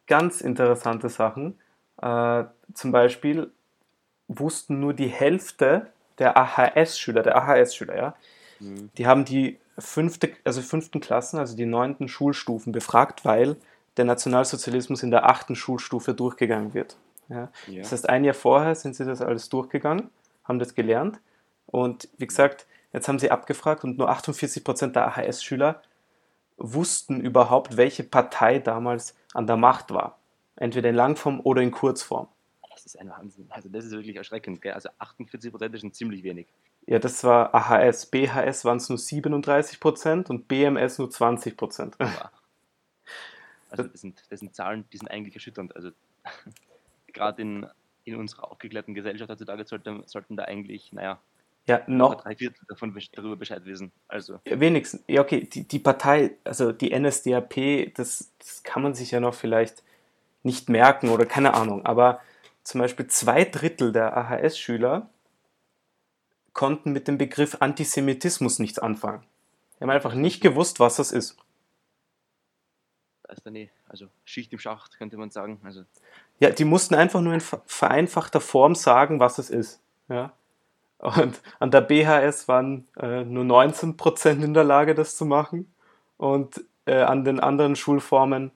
Ganz 0.06 0.40
interessante 0.40 1.08
Sachen. 1.08 1.58
Äh, 2.00 2.44
zum 2.74 2.92
Beispiel 2.92 3.50
wussten 4.28 4.80
nur 4.80 4.94
die 4.94 5.08
Hälfte 5.08 5.88
der 6.18 6.36
AHS-Schüler, 6.36 7.22
der 7.22 7.36
AHS-Schüler, 7.36 7.96
ja, 7.96 8.14
Hm. 8.58 8.90
die 8.96 9.06
haben 9.06 9.24
die 9.26 9.58
fünfte, 9.78 10.30
also 10.44 10.62
fünften 10.62 11.00
Klassen, 11.00 11.38
also 11.38 11.54
die 11.56 11.66
neunten 11.66 12.08
Schulstufen 12.08 12.72
befragt, 12.72 13.24
weil 13.26 13.56
der 13.98 14.06
Nationalsozialismus 14.06 15.02
in 15.02 15.10
der 15.10 15.28
achten 15.28 15.54
Schulstufe 15.54 16.14
durchgegangen 16.14 16.72
wird. 16.72 16.96
Ja. 17.28 17.50
Ja. 17.66 17.82
Das 17.82 17.92
heißt, 17.92 18.08
ein 18.08 18.24
Jahr 18.24 18.34
vorher 18.34 18.74
sind 18.74 18.94
sie 18.96 19.04
das 19.04 19.20
alles 19.20 19.50
durchgegangen, 19.50 20.08
haben 20.44 20.58
das 20.58 20.74
gelernt 20.74 21.18
und 21.66 22.08
wie 22.16 22.26
gesagt, 22.26 22.66
jetzt 22.96 23.08
haben 23.08 23.18
sie 23.18 23.30
abgefragt 23.30 23.84
und 23.84 23.98
nur 23.98 24.08
48 24.08 24.64
Prozent 24.64 24.96
der 24.96 25.06
AHS-Schüler 25.06 25.82
wussten 26.56 27.20
überhaupt, 27.20 27.76
welche 27.76 28.02
Partei 28.02 28.58
damals 28.58 29.14
an 29.34 29.46
der 29.46 29.56
Macht 29.56 29.90
war. 29.90 30.18
Entweder 30.56 30.88
in 30.88 30.94
Langform 30.94 31.40
oder 31.40 31.60
in 31.60 31.70
Kurzform. 31.70 32.28
Das 32.72 32.86
ist 32.86 32.98
ein 32.98 33.10
Wahnsinn. 33.10 33.46
Also 33.50 33.68
das 33.68 33.84
ist 33.84 33.92
wirklich 33.92 34.16
erschreckend. 34.16 34.62
Gell? 34.62 34.72
Also 34.72 34.88
48 34.98 35.50
Prozent 35.50 35.74
ist 35.74 35.82
schon 35.82 35.92
ziemlich 35.92 36.22
wenig. 36.22 36.46
Ja, 36.86 36.98
das 36.98 37.22
war 37.24 37.54
AHS. 37.54 38.06
BHS 38.06 38.64
waren 38.64 38.78
es 38.78 38.88
nur 38.88 38.98
37 38.98 39.78
Prozent 39.78 40.30
und 40.30 40.48
BMS 40.48 40.98
nur 40.98 41.10
20 41.10 41.56
Prozent. 41.56 41.96
Wow. 41.98 42.08
Also 43.68 43.82
das 43.82 44.00
sind, 44.00 44.22
das 44.30 44.38
sind 44.38 44.54
Zahlen, 44.54 44.84
die 44.92 44.96
sind 44.96 45.08
eigentlich 45.08 45.34
erschütternd. 45.34 45.74
Also 45.74 45.90
gerade 47.12 47.42
in, 47.42 47.66
in 48.04 48.14
unserer 48.14 48.50
aufgeklärten 48.52 48.94
Gesellschaft 48.94 49.28
heutzutage 49.28 49.66
sollten, 49.66 50.04
sollten 50.06 50.36
da 50.36 50.44
eigentlich, 50.44 50.92
naja, 50.92 51.20
Ja, 51.68 51.82
noch, 51.88 52.14
drei 52.14 52.36
Viertel 52.36 52.64
davon 52.68 52.96
darüber 53.12 53.36
Bescheid 53.36 53.64
wissen. 53.64 53.90
Also 54.06 54.40
Wenigstens, 54.44 55.02
ja 55.08 55.20
okay, 55.20 55.40
die, 55.40 55.66
die 55.66 55.78
Partei, 55.80 56.36
also 56.44 56.70
die 56.72 56.96
NSDAP, 56.96 57.92
das, 57.94 58.32
das 58.38 58.62
kann 58.62 58.82
man 58.82 58.94
sich 58.94 59.10
ja 59.10 59.18
noch 59.20 59.34
vielleicht 59.34 59.82
nicht 60.44 60.68
merken 60.68 61.08
oder 61.08 61.26
keine 61.26 61.54
Ahnung, 61.54 61.84
aber 61.84 62.20
zum 62.62 62.80
Beispiel 62.80 63.08
zwei 63.08 63.44
Drittel 63.44 63.92
der 63.92 64.16
AHS-Schüler 64.16 65.10
konnten 66.52 66.92
mit 66.92 67.08
dem 67.08 67.18
Begriff 67.18 67.56
Antisemitismus 67.60 68.60
nichts 68.60 68.78
anfangen. 68.78 69.24
Die 69.78 69.82
haben 69.82 69.90
einfach 69.90 70.14
nicht 70.14 70.40
gewusst, 70.40 70.78
was 70.80 70.96
das 70.96 71.10
ist. 71.12 71.36
da 73.24 73.32
ist 73.32 73.44
dann 73.44 73.56
eh, 73.56 73.70
also 73.88 74.06
Schicht 74.24 74.52
im 74.52 74.58
Schacht, 74.60 74.96
könnte 74.98 75.16
man 75.16 75.30
sagen. 75.30 75.60
Also 75.64 75.84
Ja, 76.38 76.50
die 76.50 76.64
mussten 76.64 76.94
einfach 76.94 77.20
nur 77.20 77.34
in 77.34 77.40
ver- 77.40 77.62
vereinfachter 77.66 78.40
Form 78.40 78.74
sagen, 78.76 79.18
was 79.20 79.38
es 79.38 79.50
ist. 79.50 79.80
Ja? 80.08 80.32
Und 80.98 81.40
an 81.60 81.70
der 81.70 81.82
BHS 81.82 82.48
waren 82.48 82.88
äh, 82.96 83.22
nur 83.24 83.44
19% 83.44 84.42
in 84.42 84.54
der 84.54 84.64
Lage, 84.64 84.94
das 84.94 85.16
zu 85.16 85.26
machen. 85.26 85.72
Und 86.16 86.64
äh, 86.86 86.94
an 87.02 87.24
den 87.24 87.38
anderen 87.40 87.76
Schulformen 87.76 88.50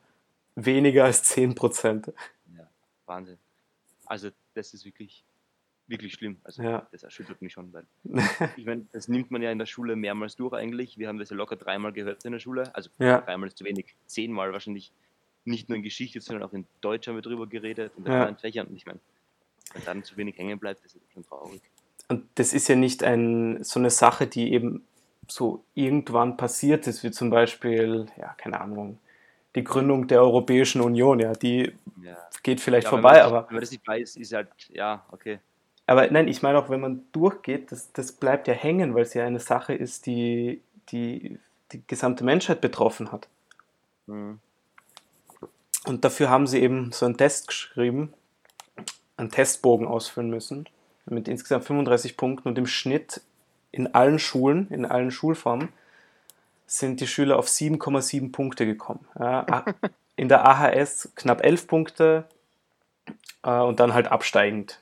weniger 0.54 1.04
als 1.04 1.24
10%. 1.36 2.12
ja, 2.56 2.66
Wahnsinn. 3.06 3.38
Also 4.06 4.30
das 4.54 4.72
ist 4.74 4.84
wirklich, 4.84 5.22
wirklich 5.86 6.14
schlimm. 6.14 6.38
Also 6.44 6.62
Ja. 6.62 6.86
das 6.92 7.02
erschüttert 7.02 7.42
mich 7.42 7.52
schon, 7.52 7.72
weil 7.72 7.84
ich 8.56 8.64
meine, 8.64 8.86
das 8.92 9.08
nimmt 9.08 9.30
man 9.30 9.42
ja 9.42 9.50
in 9.52 9.58
der 9.58 9.66
Schule 9.66 9.94
mehrmals 9.96 10.36
durch 10.36 10.54
eigentlich. 10.54 10.96
Wir 10.98 11.08
haben 11.08 11.18
das 11.18 11.30
ja 11.30 11.36
locker 11.36 11.56
dreimal 11.56 11.92
gehört 11.92 12.24
in 12.24 12.32
der 12.32 12.40
Schule. 12.40 12.74
Also 12.74 12.88
Ja. 12.98 13.20
dreimal 13.20 13.48
ist 13.48 13.58
zu 13.58 13.64
wenig, 13.64 13.94
zehnmal 14.06 14.52
wahrscheinlich. 14.52 14.92
Nicht 15.46 15.68
nur 15.70 15.76
in 15.76 15.82
Geschichte, 15.82 16.20
sondern 16.20 16.46
auch 16.48 16.52
in 16.52 16.66
Deutsch 16.82 17.08
haben 17.08 17.14
wir 17.14 17.22
drüber 17.22 17.46
geredet 17.46 17.92
und 17.96 18.06
in 18.06 18.12
Ja. 18.12 18.18
anderen 18.20 18.36
Fächern. 18.36 18.66
Und 18.66 18.76
ich 18.76 18.84
meine, 18.86 19.00
wenn 19.72 19.84
dann 19.84 20.04
zu 20.04 20.16
wenig 20.18 20.36
hängen 20.36 20.58
bleibt, 20.58 20.84
das 20.84 20.94
ist 20.94 21.02
schon 21.12 21.24
traurig. 21.24 21.62
Und 22.10 22.26
das 22.34 22.52
ist 22.52 22.66
ja 22.66 22.74
nicht 22.74 23.04
ein, 23.04 23.62
so 23.62 23.78
eine 23.78 23.88
Sache, 23.90 24.26
die 24.26 24.52
eben 24.52 24.84
so 25.28 25.62
irgendwann 25.74 26.36
passiert 26.36 26.88
ist, 26.88 27.04
wie 27.04 27.12
zum 27.12 27.30
Beispiel, 27.30 28.06
ja, 28.16 28.34
keine 28.36 28.60
Ahnung, 28.60 28.98
die 29.54 29.62
Gründung 29.62 30.08
der 30.08 30.20
Europäischen 30.20 30.80
Union, 30.80 31.20
ja, 31.20 31.32
die 31.34 31.72
Ja. 32.02 32.16
geht 32.42 32.60
vielleicht 32.60 32.86
Ja, 32.86 32.90
vorbei, 32.90 33.22
aber 33.22 33.46
Wenn 33.46 33.54
man 33.54 33.60
das 33.60 33.70
nicht 33.70 33.86
weiß, 33.86 34.16
ist 34.16 34.32
halt, 34.32 34.48
ja, 34.70 35.06
okay. 35.12 35.38
Aber 35.86 36.10
nein, 36.10 36.26
ich 36.26 36.42
meine 36.42 36.58
auch, 36.58 36.68
wenn 36.68 36.80
man 36.80 37.04
durchgeht, 37.12 37.70
das, 37.70 37.92
das 37.92 38.10
bleibt 38.10 38.48
ja 38.48 38.54
hängen, 38.54 38.92
weil 38.96 39.02
es 39.02 39.14
ja 39.14 39.24
eine 39.24 39.38
Sache 39.40 39.74
ist, 39.74 40.06
die, 40.06 40.62
die 40.90 41.38
die 41.70 41.82
gesamte 41.86 42.24
Menschheit 42.24 42.60
betroffen 42.60 43.12
hat. 43.12 43.28
Mhm. 44.06 44.40
Und 45.84 46.04
dafür 46.04 46.28
haben 46.28 46.48
sie 46.48 46.60
eben 46.60 46.90
so 46.90 47.06
einen 47.06 47.16
Test 47.16 47.46
geschrieben, 47.46 48.12
einen 49.16 49.30
Testbogen 49.30 49.86
ausfüllen 49.86 50.28
müssen, 50.30 50.68
mit 51.10 51.28
insgesamt 51.28 51.64
35 51.64 52.16
Punkten 52.16 52.48
und 52.48 52.58
im 52.58 52.66
Schnitt 52.66 53.22
in 53.72 53.94
allen 53.94 54.18
Schulen, 54.18 54.68
in 54.70 54.84
allen 54.84 55.10
Schulformen, 55.10 55.68
sind 56.66 57.00
die 57.00 57.06
Schüler 57.06 57.38
auf 57.38 57.46
7,7 57.46 58.32
Punkte 58.32 58.66
gekommen. 58.66 59.06
In 60.16 60.28
der 60.28 60.46
AHS 60.46 61.10
knapp 61.14 61.42
11 61.42 61.66
Punkte 61.66 62.24
äh, 63.42 63.58
und 63.58 63.80
dann 63.80 63.94
halt 63.94 64.08
absteigend. 64.08 64.78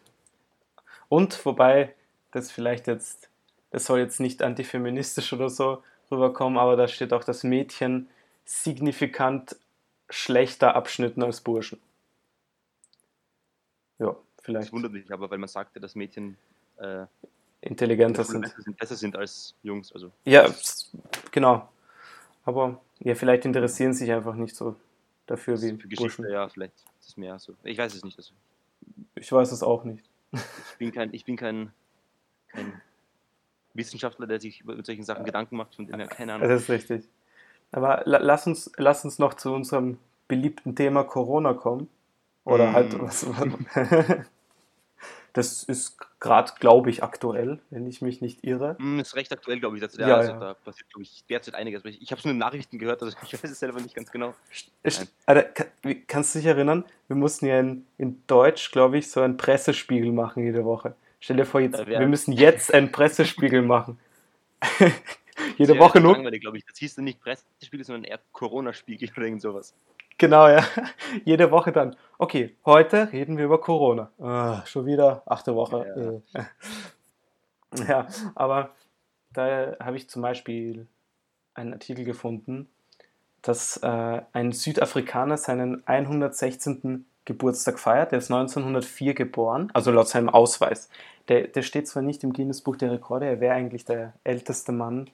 Und 1.08 1.44
wobei, 1.46 1.94
das 2.32 2.50
vielleicht 2.50 2.86
jetzt, 2.86 3.30
das 3.70 3.86
soll 3.86 4.00
jetzt 4.00 4.20
nicht 4.20 4.42
antifeministisch 4.42 5.32
oder 5.32 5.48
so 5.48 5.82
rüberkommen, 6.10 6.58
aber 6.58 6.76
da 6.76 6.88
steht 6.88 7.12
auch, 7.12 7.24
dass 7.24 7.44
Mädchen 7.44 8.08
signifikant 8.44 9.56
schlechter 10.10 10.74
abschnitten 10.74 11.22
als 11.22 11.40
Burschen. 11.40 11.80
Ja, 13.98 14.16
Das 14.48 14.56
vielleicht 14.66 14.72
wundert 14.72 14.92
mich 14.92 15.12
aber, 15.12 15.30
weil 15.30 15.38
man 15.38 15.48
sagte, 15.48 15.80
dass 15.80 15.94
Mädchen 15.94 16.36
äh, 16.78 17.02
in 17.02 17.06
intelligenter 17.60 18.24
sind. 18.24 18.40
besser 18.42 18.62
sind, 18.62 18.76
besser 18.78 18.96
sind 18.96 19.16
als 19.16 19.54
Jungs. 19.62 19.92
Also 19.92 20.10
Ja, 20.24 20.48
genau. 21.32 21.68
Aber 22.44 22.80
ja, 23.00 23.14
vielleicht 23.14 23.44
interessieren 23.44 23.92
sich 23.94 24.10
einfach 24.12 24.34
nicht 24.34 24.54
so 24.56 24.76
dafür 25.26 25.54
das 25.54 25.62
wie 25.64 25.76
für 25.76 25.88
Geschichte, 25.88 26.22
Burschen. 26.22 26.30
ja, 26.32 26.48
vielleicht 26.48 26.74
ist 27.00 27.08
es 27.10 27.16
mehr 27.16 27.38
so. 27.38 27.54
Ich 27.64 27.76
weiß 27.78 27.94
es 27.94 28.04
nicht. 28.04 28.16
Also, 28.16 28.32
Ich 29.16 29.30
weiß 29.30 29.52
es 29.52 29.62
auch 29.62 29.84
nicht. 29.84 30.04
ich 30.32 30.78
bin 30.78 30.92
kein, 30.92 31.12
ich 31.12 31.24
bin 31.24 31.36
kein, 31.36 31.72
kein 32.48 32.80
Wissenschaftler, 33.74 34.26
der 34.26 34.40
sich 34.40 34.60
über 34.60 34.82
solchen 34.82 35.04
Sachen 35.04 35.24
Gedanken 35.24 35.56
macht, 35.56 35.74
von 35.74 35.86
dem 35.86 35.96
her 35.96 36.06
keine 36.08 36.34
Ahnung. 36.34 36.48
Das 36.48 36.62
ist 36.62 36.70
richtig. 36.70 37.04
Aber 37.72 38.02
la 38.06 38.18
lass 38.18 38.46
uns, 38.46 38.70
lass 38.76 39.04
uns 39.04 39.18
noch 39.18 39.34
zu 39.34 39.52
unserem 39.52 39.98
beliebten 40.26 40.74
Thema 40.74 41.04
Corona 41.04 41.52
kommen. 41.54 41.88
Oder 42.44 42.70
Mm. 42.70 42.72
halt 42.72 42.98
was. 43.00 43.26
Das 45.38 45.62
ist 45.62 45.96
gerade, 46.18 46.50
glaube 46.58 46.90
ich, 46.90 47.04
aktuell, 47.04 47.60
wenn 47.70 47.86
ich 47.86 48.02
mich 48.02 48.20
nicht 48.20 48.42
irre. 48.42 48.76
Hm, 48.76 48.98
ist 48.98 49.14
recht 49.14 49.30
aktuell, 49.30 49.60
glaube 49.60 49.76
ich. 49.76 49.80
Das, 49.80 49.96
ja, 49.96 50.08
Ja, 50.08 50.16
also 50.16 50.32
ja. 50.32 50.38
Da 50.40 50.54
passiert, 50.54 50.90
glaube 50.90 51.04
ich, 51.04 51.22
derzeit 51.30 51.54
einiges. 51.54 51.84
Ich, 51.84 52.10
habe 52.10 52.18
es 52.18 52.24
nur 52.24 52.32
in 52.32 52.38
Nachrichten 52.38 52.76
gehört, 52.80 53.04
also 53.04 53.16
ich 53.22 53.32
weiß 53.32 53.48
es 53.48 53.60
selber 53.60 53.80
nicht 53.80 53.94
ganz 53.94 54.10
genau. 54.10 54.34
Alter, 55.26 55.44
kannst 56.08 56.34
du 56.34 56.40
dich 56.40 56.46
erinnern? 56.46 56.84
Wir 57.06 57.14
mussten 57.14 57.46
ja 57.46 57.60
in, 57.60 57.86
in 57.98 58.20
Deutsch, 58.26 58.72
glaube 58.72 58.98
ich, 58.98 59.12
so 59.12 59.20
einen 59.20 59.36
Pressespiegel 59.36 60.10
machen 60.10 60.42
jede 60.42 60.64
Woche. 60.64 60.96
Stell 61.20 61.36
dir 61.36 61.44
vor, 61.44 61.60
jetzt, 61.60 61.86
wir 61.86 62.08
müssen 62.08 62.32
jetzt 62.32 62.74
einen 62.74 62.90
Pressespiegel 62.90 63.62
machen. 63.62 63.96
jede 65.56 65.78
Woche 65.78 66.00
nur. 66.00 66.20
Das 66.20 66.78
hieß 66.78 66.96
dann 66.96 67.04
nicht 67.04 67.20
Pressespiegel, 67.20 67.86
sondern 67.86 68.02
eher 68.02 68.18
Corona-Spiegel 68.32 69.08
oder 69.16 69.26
irgend 69.26 69.42
sowas. 69.42 69.72
Genau, 70.18 70.48
ja. 70.48 70.64
Jede 71.24 71.50
Woche 71.52 71.70
dann. 71.70 71.96
Okay, 72.18 72.56
heute 72.66 73.12
reden 73.12 73.38
wir 73.38 73.44
über 73.44 73.60
Corona. 73.60 74.10
Ah, 74.18 74.66
schon 74.66 74.84
wieder 74.84 75.22
achte 75.26 75.54
Woche. 75.54 76.22
Ja, 76.34 77.84
ja 77.88 78.06
aber 78.34 78.70
da 79.32 79.76
habe 79.78 79.96
ich 79.96 80.10
zum 80.10 80.22
Beispiel 80.22 80.88
einen 81.54 81.72
Artikel 81.72 82.04
gefunden, 82.04 82.68
dass 83.42 83.76
äh, 83.78 84.22
ein 84.32 84.50
Südafrikaner 84.52 85.36
seinen 85.36 85.86
116. 85.86 87.06
Geburtstag 87.24 87.78
feiert. 87.78 88.12
Der 88.12 88.20
ist 88.20 88.32
1904 88.32 89.12
geboren, 89.12 89.70
also 89.74 89.92
laut 89.92 90.08
seinem 90.08 90.30
Ausweis. 90.30 90.88
Der, 91.28 91.46
der 91.46 91.62
steht 91.62 91.86
zwar 91.86 92.02
nicht 92.02 92.24
im 92.24 92.32
Guinness-Buch 92.32 92.76
der 92.76 92.90
Rekorde, 92.90 93.26
er 93.26 93.38
wäre 93.38 93.54
eigentlich 93.54 93.84
der 93.84 94.14
älteste 94.24 94.72
Mann 94.72 95.10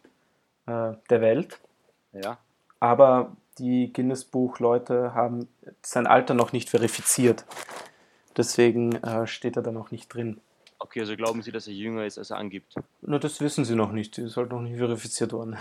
äh, 0.66 0.92
der 1.10 1.20
Welt. 1.20 1.60
Ja. 2.12 2.38
Aber 2.78 3.36
die 3.58 3.92
Guinness-Buch-Leute 3.92 5.14
haben 5.14 5.48
sein 5.82 6.06
Alter 6.06 6.34
noch 6.34 6.52
nicht 6.52 6.70
verifiziert. 6.70 7.44
Deswegen 8.36 8.96
äh, 8.96 9.26
steht 9.26 9.56
er 9.56 9.62
da 9.62 9.70
noch 9.70 9.90
nicht 9.90 10.12
drin. 10.12 10.40
Okay, 10.78 11.00
also 11.00 11.16
glauben 11.16 11.42
Sie, 11.42 11.52
dass 11.52 11.66
er 11.66 11.72
jünger 11.72 12.04
ist, 12.04 12.18
als 12.18 12.30
er 12.30 12.36
angibt. 12.38 12.74
Nur 13.02 13.18
das 13.20 13.40
wissen 13.40 13.64
sie 13.64 13.74
noch 13.76 13.92
nicht. 13.92 14.18
Das 14.18 14.24
ist 14.24 14.36
halt 14.36 14.50
noch 14.50 14.60
nicht 14.60 14.76
verifiziert 14.76 15.32
worden. 15.32 15.56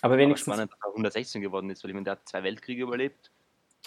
Aber 0.00 0.14
Aber 0.14 0.18
wenigstens. 0.18 0.54
spannend, 0.54 0.72
dass 0.72 0.80
er 0.82 0.88
116 0.88 1.42
geworden 1.42 1.70
ist, 1.70 1.82
weil 1.84 1.90
ich 1.90 1.94
meine, 1.94 2.04
der 2.04 2.12
hat 2.12 2.28
zwei 2.28 2.42
Weltkriege 2.42 2.82
überlebt. 2.82 3.30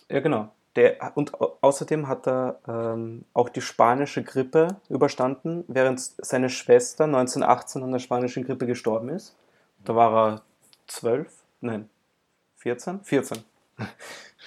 Ja, 0.09 0.19
genau. 0.19 0.51
Der, 0.75 1.13
und 1.15 1.33
au- 1.39 1.57
außerdem 1.61 2.07
hat 2.07 2.27
er 2.27 2.59
ähm, 2.67 3.23
auch 3.33 3.47
die 3.49 3.61
spanische 3.61 4.23
Grippe 4.23 4.75
überstanden, 4.89 5.63
während 5.67 5.99
seine 6.01 6.49
Schwester 6.49 7.05
1918 7.05 7.81
an 7.81 7.91
der 7.91 7.99
spanischen 7.99 8.43
Grippe 8.43 8.65
gestorben 8.67 9.09
ist. 9.09 9.35
Da 9.85 9.95
war 9.95 10.13
er 10.33 10.41
12? 10.87 11.33
Nein, 11.61 11.89
14? 12.65 13.03
14. 13.03 13.43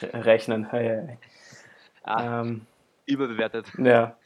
Re- 0.03 0.25
Rechnen. 0.25 0.71
Hey. 0.71 1.19
Ah, 2.03 2.41
Ähm, 2.41 2.67
überbewertet. 3.07 3.71
Ja. 3.79 4.17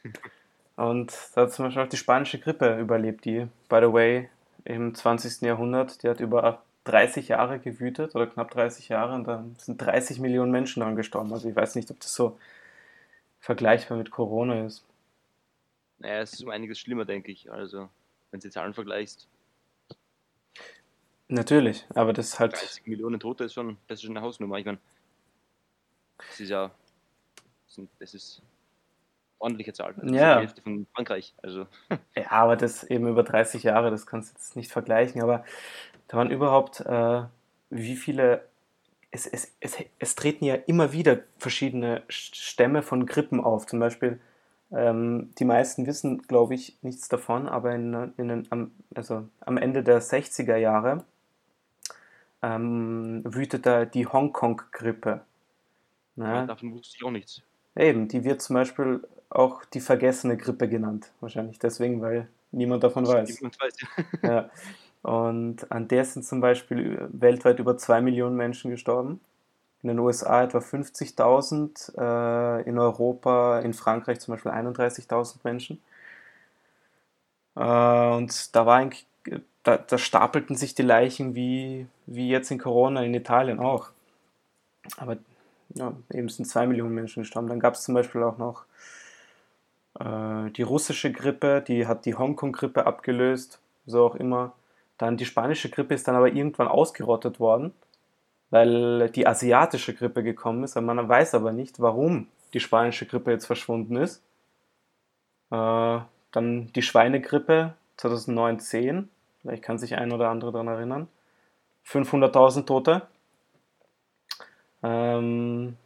Und 0.75 1.13
da 1.35 1.41
hat 1.41 1.53
zum 1.53 1.65
Beispiel 1.65 1.83
auch 1.83 1.87
die 1.89 1.97
spanische 1.97 2.39
Grippe 2.39 2.79
überlebt, 2.79 3.23
die, 3.25 3.47
by 3.69 3.77
the 3.81 3.93
way, 3.93 4.29
im 4.65 4.95
20. 4.95 5.45
Jahrhundert, 5.45 6.01
die 6.01 6.09
hat 6.09 6.19
über 6.21 6.63
30 6.85 7.27
Jahre 7.27 7.59
gewütet 7.59 8.15
oder 8.15 8.25
knapp 8.25 8.49
30 8.49 8.89
Jahre 8.89 9.13
und 9.13 9.25
da 9.25 9.45
sind 9.59 9.77
30 9.77 10.19
Millionen 10.19 10.51
Menschen 10.51 10.79
daran 10.79 10.95
gestorben. 10.95 11.31
Also 11.31 11.47
ich 11.47 11.55
weiß 11.55 11.75
nicht, 11.75 11.91
ob 11.91 11.99
das 11.99 12.15
so 12.15 12.39
vergleichbar 13.39 13.99
mit 13.99 14.09
Corona 14.09 14.65
ist. 14.65 14.83
Naja, 15.99 16.21
es 16.21 16.33
ist 16.33 16.41
um 16.43 16.49
einiges 16.49 16.79
schlimmer, 16.79 17.05
denke 17.05 17.31
ich. 17.31 17.51
Also, 17.51 17.89
wenn 18.31 18.39
du 18.39 18.47
die 18.47 18.51
Zahlen 18.51 18.73
vergleichst. 18.73 19.27
Natürlich, 21.27 21.85
aber 21.95 22.13
das 22.13 22.27
ist 22.27 22.39
halt. 22.39 22.53
30 22.53 22.85
Millionen 22.85 23.19
Tote 23.19 23.45
ist 23.45 23.53
schon, 23.53 23.77
das 23.87 23.99
ist 23.99 24.03
schon 24.03 24.15
eine 24.15 24.25
Hausnummer. 24.25 24.57
Ich 24.57 24.65
meine, 24.65 24.77
das 26.17 26.39
ist 26.39 26.49
ja, 26.49 26.71
das 27.99 28.13
ist 28.13 28.41
ordentliche 29.39 29.73
Zahl. 29.73 29.93
Das 29.95 30.11
ja. 30.11 30.35
die 30.35 30.41
Hälfte 30.41 30.61
von 30.61 30.87
Frankreich. 30.93 31.33
Also. 31.41 31.67
Ja, 32.15 32.31
aber 32.31 32.55
das 32.55 32.83
eben 32.83 33.07
über 33.07 33.23
30 33.23 33.63
Jahre, 33.63 33.91
das 33.91 34.05
kannst 34.05 34.31
du 34.31 34.37
jetzt 34.37 34.55
nicht 34.55 34.71
vergleichen. 34.71 35.21
Aber 35.21 35.43
da 36.07 36.17
waren 36.17 36.31
überhaupt, 36.31 36.81
äh, 36.81 37.23
wie 37.69 37.95
viele. 37.95 38.47
Es, 39.11 39.27
es, 39.27 39.55
es, 39.59 39.77
es 39.99 40.15
treten 40.15 40.43
ja 40.43 40.55
immer 40.55 40.91
wieder 40.91 41.19
verschiedene 41.37 42.01
Stämme 42.09 42.81
von 42.81 43.05
Grippen 43.05 43.41
auf. 43.41 43.67
Zum 43.67 43.79
Beispiel, 43.79 44.19
ähm, 44.71 45.29
die 45.37 45.45
meisten 45.45 45.85
wissen, 45.85 46.23
glaube 46.23 46.55
ich, 46.55 46.79
nichts 46.81 47.09
davon, 47.09 47.47
aber 47.47 47.75
in, 47.75 47.93
in, 48.17 48.47
am, 48.49 48.71
also 48.95 49.27
am 49.41 49.57
Ende 49.57 49.83
der 49.83 50.01
60er 50.01 50.55
Jahre 50.55 51.05
ähm, 52.43 53.21
wütet 53.25 53.65
da 53.65 53.85
die 53.85 54.05
Hongkong-Grippe. 54.05 55.21
Ja, 56.17 56.45
davon 56.45 56.73
wusste 56.73 56.97
ich 56.97 57.03
auch 57.03 57.11
nichts. 57.11 57.41
Eben, 57.75 58.07
die 58.07 58.23
wird 58.23 58.41
zum 58.41 58.55
Beispiel 58.55 59.07
auch 59.29 59.65
die 59.65 59.79
vergessene 59.79 60.37
Grippe 60.37 60.69
genannt. 60.69 61.11
Wahrscheinlich 61.21 61.57
deswegen, 61.57 62.01
weil 62.01 62.27
niemand 62.51 62.83
davon 62.83 63.07
weiß. 63.07 63.39
Niemand 63.39 63.59
weiß, 63.59 63.73
ja. 63.81 63.89
ja. 64.29 64.49
Und 65.01 65.71
an 65.71 65.87
der 65.87 66.05
sind 66.05 66.23
zum 66.23 66.39
Beispiel 66.39 67.09
weltweit 67.11 67.59
über 67.59 67.77
2 67.77 68.01
Millionen 68.01 68.37
Menschen 68.37 68.69
gestorben. 68.71 69.19
In 69.81 69.89
den 69.89 69.99
USA 69.99 70.43
etwa 70.43 70.59
50.000, 70.59 71.97
äh, 71.97 72.69
in 72.69 72.77
Europa, 72.77 73.59
in 73.59 73.73
Frankreich 73.73 74.19
zum 74.19 74.33
Beispiel 74.33 74.51
31.000 74.51 75.39
Menschen. 75.43 75.81
Äh, 77.55 77.59
und 77.59 78.55
da 78.55 78.65
war 78.65 78.77
eigentlich, 78.77 79.05
da, 79.63 79.77
da, 79.77 79.97
stapelten 79.97 80.55
sich 80.55 80.75
die 80.75 80.83
Leichen 80.83 81.35
wie, 81.35 81.87
wie 82.05 82.29
jetzt 82.29 82.51
in 82.51 82.59
Corona 82.59 83.03
in 83.03 83.13
Italien 83.13 83.59
auch. 83.59 83.89
Aber 84.97 85.17
ja, 85.75 85.93
eben 86.11 86.29
sind 86.29 86.45
2 86.45 86.67
Millionen 86.67 86.93
Menschen 86.93 87.23
gestorben. 87.23 87.47
Dann 87.47 87.59
gab 87.59 87.75
es 87.75 87.83
zum 87.83 87.95
Beispiel 87.95 88.23
auch 88.23 88.37
noch 88.37 88.65
äh, 89.99 90.51
die 90.51 90.61
russische 90.61 91.11
Grippe, 91.11 91.63
die 91.65 91.87
hat 91.87 92.05
die 92.05 92.15
Hongkong-Grippe 92.15 92.85
abgelöst, 92.85 93.59
so 93.85 94.05
auch 94.05 94.15
immer. 94.15 94.53
Dann 94.97 95.17
die 95.17 95.25
spanische 95.25 95.69
Grippe 95.69 95.93
ist 95.93 96.07
dann 96.07 96.15
aber 96.15 96.27
irgendwann 96.27 96.67
ausgerottet 96.67 97.39
worden, 97.39 97.73
weil 98.49 99.09
die 99.09 99.27
asiatische 99.27 99.93
Grippe 99.93 100.23
gekommen 100.23 100.63
ist. 100.63 100.79
Man 100.79 101.09
weiß 101.09 101.35
aber 101.35 101.51
nicht, 101.51 101.79
warum 101.79 102.27
die 102.53 102.59
spanische 102.59 103.05
Grippe 103.05 103.31
jetzt 103.31 103.45
verschwunden 103.45 103.95
ist. 103.95 104.21
Äh, 105.51 105.99
dann 106.31 106.71
die 106.73 106.81
Schweinegrippe 106.81 107.73
2009-10, 107.99 109.05
vielleicht 109.41 109.63
kann 109.63 109.77
sich 109.77 109.95
ein 109.95 110.11
oder 110.11 110.29
andere 110.29 110.51
daran 110.51 110.67
erinnern. 110.67 111.07
500.000 111.87 112.65
Tote. 112.65 113.07
Ähm, 114.81 115.77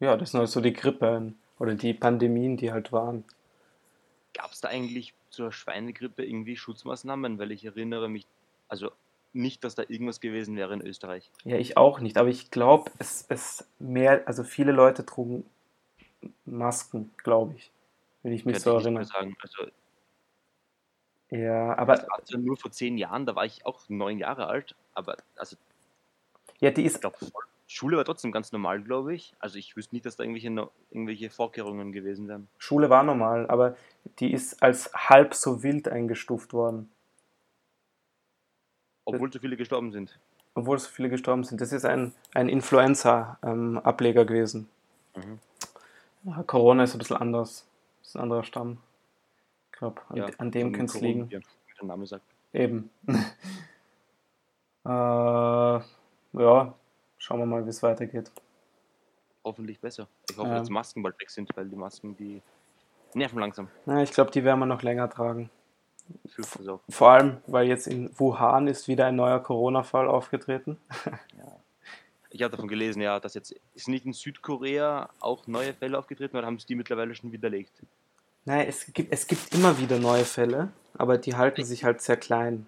ja, 0.00 0.16
das 0.16 0.32
sind 0.32 0.40
also 0.40 0.60
die 0.60 0.72
Grippen 0.72 1.38
oder 1.58 1.74
die 1.74 1.94
Pandemien, 1.94 2.56
die 2.56 2.72
halt 2.72 2.92
waren. 2.92 3.24
Gab 4.34 4.50
es 4.50 4.60
da 4.60 4.68
eigentlich 4.68 5.14
zur 5.30 5.52
Schweinegrippe 5.52 6.24
irgendwie 6.24 6.56
Schutzmaßnahmen? 6.56 7.38
Weil 7.38 7.52
ich 7.52 7.64
erinnere 7.64 8.08
mich, 8.08 8.26
also 8.68 8.90
nicht, 9.32 9.64
dass 9.64 9.74
da 9.74 9.84
irgendwas 9.86 10.20
gewesen 10.20 10.56
wäre 10.56 10.74
in 10.74 10.82
Österreich. 10.82 11.30
Ja, 11.44 11.56
ich 11.56 11.76
auch 11.76 12.00
nicht, 12.00 12.16
aber 12.16 12.28
ich 12.28 12.50
glaube, 12.50 12.90
es, 12.98 13.24
es 13.28 13.66
mehr, 13.78 14.22
also 14.26 14.44
viele 14.44 14.72
Leute 14.72 15.06
trugen 15.06 15.44
Masken, 16.44 17.10
glaube 17.16 17.54
ich, 17.56 17.70
wenn 18.22 18.32
ich 18.32 18.44
mich 18.44 18.54
Könnte 18.54 18.70
so 18.70 18.78
ich 18.78 18.84
erinnere. 18.84 19.04
Sagen. 19.04 19.36
Also, 19.40 19.66
ja, 21.32 21.76
aber. 21.78 22.06
Also 22.18 22.36
nur 22.36 22.56
vor 22.56 22.70
zehn 22.70 22.98
Jahren, 22.98 23.24
da 23.24 23.34
war 23.34 23.46
ich 23.46 23.64
auch 23.64 23.88
neun 23.88 24.18
Jahre 24.18 24.46
alt, 24.46 24.74
aber 24.94 25.16
also. 25.36 25.56
Ja, 26.60 26.70
die 26.70 26.84
ist. 26.84 26.96
Ich 26.96 27.00
glaube, 27.00 27.16
Schule 27.66 27.96
war 27.96 28.04
trotzdem 28.04 28.32
ganz 28.32 28.52
normal, 28.52 28.82
glaube 28.82 29.14
ich. 29.14 29.34
Also 29.38 29.56
ich 29.56 29.74
wüsste 29.76 29.94
nicht, 29.94 30.04
dass 30.04 30.16
da 30.16 30.24
irgendwelche, 30.24 30.68
irgendwelche 30.90 31.30
Vorkehrungen 31.30 31.92
gewesen 31.92 32.28
wären. 32.28 32.48
Schule 32.58 32.90
war 32.90 33.02
normal, 33.02 33.48
aber 33.48 33.76
die 34.18 34.32
ist 34.32 34.62
als 34.62 34.92
halb 34.92 35.34
so 35.34 35.62
wild 35.62 35.88
eingestuft 35.88 36.52
worden. 36.52 36.90
Obwohl 39.06 39.32
so 39.32 39.38
viele 39.38 39.56
gestorben 39.56 39.90
sind. 39.90 40.18
Obwohl 40.54 40.78
so 40.78 40.88
viele 40.90 41.08
gestorben 41.08 41.44
sind. 41.44 41.62
Das 41.62 41.72
ist 41.72 41.86
ein, 41.86 42.12
ein 42.34 42.50
Influenza-Ableger 42.50 44.26
gewesen. 44.26 44.68
Mhm. 45.16 46.46
Corona 46.46 46.84
ist 46.84 46.94
ein 46.94 46.98
bisschen 46.98 47.16
anders. 47.16 47.66
Das 48.00 48.10
ist 48.10 48.16
ein 48.16 48.22
anderer 48.22 48.44
Stamm. 48.44 48.78
Glaube, 49.82 50.00
an, 50.10 50.16
ja, 50.16 50.26
an, 50.38 50.52
dem 50.52 50.70
könnte 50.70 50.94
es 50.94 51.00
liegen. 51.00 51.28
Der 51.28 51.42
Name 51.82 52.06
sagt. 52.06 52.24
Eben. 52.52 52.88
äh, 54.84 54.88
ja, 54.88 55.82
schauen 57.18 57.38
wir 57.40 57.46
mal, 57.46 57.64
wie 57.64 57.70
es 57.70 57.82
weitergeht. 57.82 58.30
Hoffentlich 59.44 59.80
besser. 59.80 60.06
Ich 60.30 60.36
hoffe, 60.36 60.50
ja. 60.50 60.60
dass 60.60 60.70
Masken 60.70 61.02
bald 61.02 61.18
weg 61.18 61.30
sind, 61.30 61.50
weil 61.56 61.68
die 61.68 61.74
Masken, 61.74 62.16
die 62.16 62.40
nerven 63.14 63.40
langsam. 63.40 63.66
Ja, 63.86 64.00
ich 64.00 64.12
glaube, 64.12 64.30
die 64.30 64.44
werden 64.44 64.60
wir 64.60 64.66
noch 64.66 64.82
länger 64.82 65.10
tragen. 65.10 65.50
Vor 66.88 67.10
allem, 67.10 67.38
weil 67.48 67.66
jetzt 67.66 67.88
in 67.88 68.16
Wuhan 68.16 68.68
ist 68.68 68.86
wieder 68.86 69.06
ein 69.06 69.16
neuer 69.16 69.40
Corona-Fall 69.40 70.06
aufgetreten. 70.06 70.78
Ja. 71.36 71.58
Ich 72.34 72.42
habe 72.42 72.52
davon 72.52 72.68
gelesen, 72.68 73.02
ja, 73.02 73.20
dass 73.20 73.34
jetzt 73.34 73.54
ist 73.74 73.88
nicht 73.88 74.06
in 74.06 74.14
Südkorea 74.14 75.10
auch 75.20 75.46
neue 75.48 75.74
Fälle 75.74 75.98
aufgetreten 75.98 76.36
oder 76.36 76.46
haben 76.46 76.58
sie 76.58 76.66
die 76.66 76.76
mittlerweile 76.76 77.14
schon 77.14 77.30
widerlegt? 77.30 77.82
Nein, 78.44 78.66
es 78.68 78.92
gibt, 78.92 79.12
es 79.12 79.26
gibt 79.26 79.54
immer 79.54 79.78
wieder 79.78 79.98
neue 79.98 80.24
Fälle, 80.24 80.72
aber 80.94 81.18
die 81.18 81.36
halten 81.36 81.64
sich 81.64 81.84
halt 81.84 82.00
sehr 82.00 82.16
klein. 82.16 82.66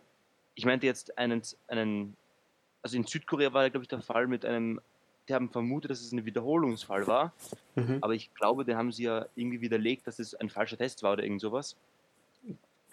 Ich 0.54 0.64
meinte 0.64 0.87
jetzt 0.87 1.18
einen, 1.18 1.42
einen 1.66 2.16
also 2.82 2.96
in 2.96 3.04
Südkorea 3.04 3.52
war, 3.52 3.68
glaube 3.70 3.84
ich, 3.84 3.88
der 3.88 4.00
Fall 4.00 4.26
mit 4.28 4.44
einem, 4.44 4.80
die 5.28 5.34
haben 5.34 5.50
vermutet, 5.50 5.90
dass 5.90 6.00
es 6.00 6.12
ein 6.12 6.24
Wiederholungsfall 6.24 7.06
war, 7.06 7.32
mhm. 7.74 7.98
aber 8.02 8.14
ich 8.14 8.32
glaube, 8.34 8.64
den 8.64 8.76
haben 8.76 8.92
sie 8.92 9.04
ja 9.04 9.26
irgendwie 9.34 9.60
widerlegt, 9.60 10.06
dass 10.06 10.18
es 10.18 10.34
ein 10.34 10.48
falscher 10.48 10.76
Test 10.76 11.02
war 11.02 11.14
oder 11.14 11.24
irgend 11.24 11.40
sowas. 11.40 11.76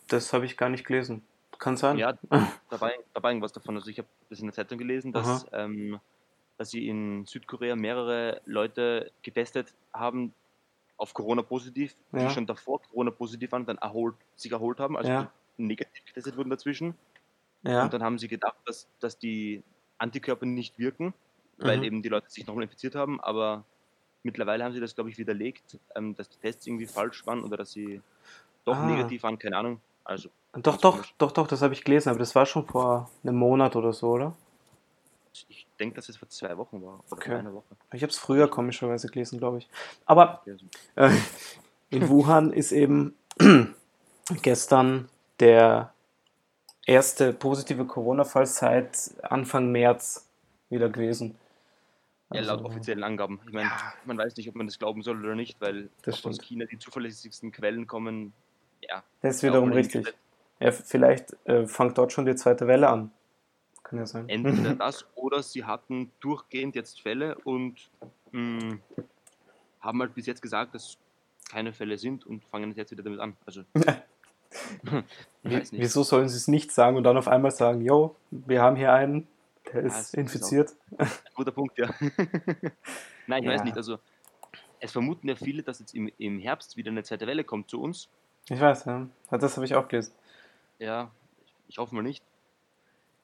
Das 0.07 0.33
habe 0.33 0.45
ich 0.45 0.57
gar 0.57 0.69
nicht 0.69 0.85
gelesen. 0.85 1.23
Kann 1.59 1.77
sein. 1.77 1.99
Ja, 1.99 2.13
da 2.69 2.81
war, 2.81 2.91
da 3.13 3.21
war 3.21 3.29
irgendwas 3.29 3.53
davon. 3.53 3.75
Also 3.75 3.89
ich 3.89 3.99
habe 3.99 4.07
das 4.29 4.39
in 4.39 4.47
der 4.47 4.53
Zeitung 4.53 4.79
gelesen, 4.79 5.11
dass, 5.11 5.45
ähm, 5.53 5.99
dass 6.57 6.71
sie 6.71 6.87
in 6.87 7.25
Südkorea 7.25 7.75
mehrere 7.75 8.41
Leute 8.45 9.11
getestet 9.21 9.73
haben 9.93 10.33
auf 11.01 11.15
Corona 11.15 11.41
positiv, 11.41 11.95
ja. 12.11 12.27
die 12.27 12.33
schon 12.33 12.45
davor 12.45 12.81
Corona 12.83 13.09
positiv 13.09 13.51
waren, 13.51 13.65
dann 13.65 13.79
erholt, 13.79 14.15
sich 14.35 14.51
erholt 14.51 14.79
haben, 14.79 14.95
also 14.95 15.09
ja. 15.09 15.31
negativ 15.57 16.05
getestet 16.05 16.37
wurden 16.37 16.51
dazwischen. 16.51 16.93
Ja. 17.63 17.83
Und 17.83 17.93
dann 17.93 18.03
haben 18.03 18.19
sie 18.19 18.27
gedacht, 18.27 18.57
dass, 18.65 18.87
dass 18.99 19.17
die 19.17 19.63
Antikörper 19.97 20.45
nicht 20.45 20.77
wirken, 20.77 21.13
weil 21.57 21.79
mhm. 21.79 21.83
eben 21.83 22.01
die 22.03 22.09
Leute 22.09 22.29
sich 22.29 22.45
nochmal 22.45 22.63
infiziert 22.63 22.93
haben, 22.93 23.19
aber 23.19 23.65
mittlerweile 24.21 24.63
haben 24.63 24.73
sie 24.73 24.79
das, 24.79 24.93
glaube 24.93 25.09
ich, 25.09 25.17
widerlegt, 25.17 25.79
ähm, 25.95 26.15
dass 26.15 26.29
die 26.29 26.37
Tests 26.37 26.67
irgendwie 26.67 26.85
falsch 26.85 27.25
waren 27.25 27.43
oder 27.43 27.57
dass 27.57 27.71
sie 27.71 28.01
doch 28.63 28.77
ah. 28.77 28.85
negativ 28.85 29.23
waren, 29.23 29.39
keine 29.39 29.57
Ahnung. 29.57 29.81
Also, 30.03 30.29
doch, 30.53 30.77
doch, 30.77 31.03
doch, 31.17 31.31
doch, 31.31 31.47
das 31.47 31.63
habe 31.63 31.73
ich 31.73 31.83
gelesen, 31.83 32.09
aber 32.09 32.19
das 32.19 32.35
war 32.35 32.45
schon 32.45 32.65
vor 32.67 33.09
einem 33.23 33.37
Monat 33.37 33.75
oder 33.75 33.91
so, 33.91 34.09
oder? 34.09 34.35
Ich 35.47 35.67
denke, 35.79 35.95
dass 35.95 36.09
es 36.09 36.17
vor 36.17 36.29
zwei 36.29 36.57
Wochen 36.57 36.81
war. 36.81 37.03
Oder 37.07 37.11
okay. 37.11 37.33
einer 37.35 37.53
Woche. 37.53 37.75
Ich 37.93 38.01
habe 38.03 38.11
es 38.11 38.17
früher 38.17 38.49
komischerweise 38.49 39.07
gelesen, 39.07 39.39
glaube 39.39 39.59
ich. 39.59 39.69
Aber 40.05 40.43
äh, 40.95 41.11
in 41.89 42.09
Wuhan 42.09 42.51
ist 42.51 42.71
eben 42.71 43.15
gestern 44.41 45.09
der 45.39 45.93
erste 46.85 47.33
positive 47.33 47.85
Corona-Fall 47.85 48.45
seit 48.45 49.11
Anfang 49.23 49.71
März 49.71 50.27
wieder 50.69 50.89
gewesen. 50.89 51.35
Ja, 52.33 52.41
laut 52.41 52.59
also, 52.59 52.65
offiziellen 52.65 53.03
Angaben. 53.03 53.39
Ich 53.45 53.51
meine, 53.51 53.69
ja. 53.69 53.93
man 54.05 54.17
weiß 54.17 54.37
nicht, 54.37 54.47
ob 54.47 54.55
man 54.55 54.65
das 54.65 54.79
glauben 54.79 55.01
soll 55.01 55.23
oder 55.23 55.35
nicht, 55.35 55.59
weil 55.59 55.89
aus 56.05 56.39
China 56.41 56.65
die 56.65 56.79
zuverlässigsten 56.79 57.51
Quellen 57.51 57.87
kommen. 57.87 58.33
Ja. 58.81 59.03
Das 59.21 59.37
ist 59.37 59.43
wiederum 59.43 59.71
richtig. 59.73 60.13
Ja, 60.59 60.71
vielleicht 60.71 61.35
äh, 61.45 61.65
fängt 61.65 61.97
dort 61.97 62.13
schon 62.13 62.25
die 62.25 62.35
zweite 62.35 62.67
Welle 62.67 62.89
an. 62.89 63.11
Kann 63.91 63.99
ja 63.99 64.05
sein. 64.05 64.29
Entweder 64.29 64.73
das 64.75 65.05
oder 65.15 65.43
sie 65.43 65.65
hatten 65.65 66.11
durchgehend 66.21 66.75
jetzt 66.75 67.01
Fälle 67.01 67.37
und 67.39 67.89
mh, 68.31 68.61
hm, 68.61 68.81
haben 69.81 69.99
halt 69.99 70.15
bis 70.15 70.25
jetzt 70.27 70.41
gesagt, 70.41 70.73
dass 70.73 70.97
keine 71.49 71.73
Fälle 71.73 71.97
sind 71.97 72.25
und 72.25 72.45
fangen 72.45 72.73
jetzt 72.73 72.91
wieder 72.91 73.03
damit 73.03 73.19
an. 73.19 73.35
Also 73.45 73.63
Wieso 75.43 76.03
sollen 76.03 76.29
sie 76.29 76.37
es 76.37 76.47
nicht 76.47 76.71
sagen 76.71 76.95
und 76.95 77.03
dann 77.03 77.17
auf 77.17 77.27
einmal 77.27 77.51
sagen, 77.51 77.81
yo, 77.81 78.15
wir 78.31 78.61
haben 78.61 78.77
hier 78.77 78.93
einen, 78.93 79.27
der 79.73 79.83
ist 79.83 80.13
ja, 80.13 80.21
infiziert? 80.21 80.69
Ist 80.69 80.77
ein 80.99 81.09
guter 81.35 81.51
Punkt, 81.51 81.77
ja. 81.77 81.89
Nein, 83.27 83.43
ich 83.43 83.49
ja. 83.49 83.51
weiß 83.51 83.65
nicht. 83.65 83.75
Also 83.75 83.99
es 84.79 84.93
vermuten 84.93 85.27
ja 85.27 85.35
viele, 85.35 85.63
dass 85.63 85.79
jetzt 85.79 85.93
im, 85.93 86.09
im 86.17 86.39
Herbst 86.39 86.77
wieder 86.77 86.91
eine 86.91 87.03
zweite 87.03 87.27
Welle 87.27 87.43
kommt 87.43 87.69
zu 87.69 87.81
uns. 87.81 88.07
Ich 88.47 88.59
weiß, 88.61 88.85
ja. 88.85 89.07
Das 89.29 89.57
habe 89.57 89.65
ich 89.65 89.75
auch 89.75 89.89
gelesen. 89.89 90.13
Ja, 90.79 91.11
ich 91.67 91.77
hoffe 91.77 91.93
mal 91.93 92.03
nicht. 92.03 92.23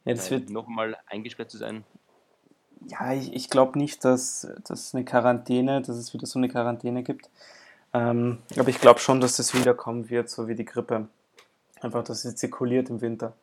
Ja, 0.07 0.13
das 0.13 0.31
wird 0.31 0.49
nochmal 0.49 0.97
eingesperrt 1.07 1.51
zu 1.51 1.57
sein. 1.57 1.83
Ja, 2.87 3.11
ich, 3.11 3.33
ich 3.33 3.49
glaube 3.49 3.77
nicht, 3.77 4.05
dass, 4.05 4.47
dass 4.65 4.95
eine 4.95 5.03
Quarantäne, 5.03 5.81
dass 5.81 5.97
es 5.97 6.13
wieder 6.13 6.25
so 6.25 6.39
eine 6.39 6.47
Quarantäne 6.47 7.03
gibt. 7.03 7.29
Ähm, 7.93 8.37
aber 8.57 8.69
ich 8.69 8.79
glaube 8.79 9.01
schon, 9.01 9.19
dass 9.19 9.35
das 9.35 9.53
wiederkommen 9.53 10.09
wird, 10.09 10.29
so 10.29 10.47
wie 10.47 10.55
die 10.55 10.63
Grippe. 10.63 11.09
Einfach, 11.81 12.05
dass 12.05 12.21
sie 12.21 12.33
zirkuliert 12.33 12.89
im 12.89 13.01
Winter. 13.01 13.33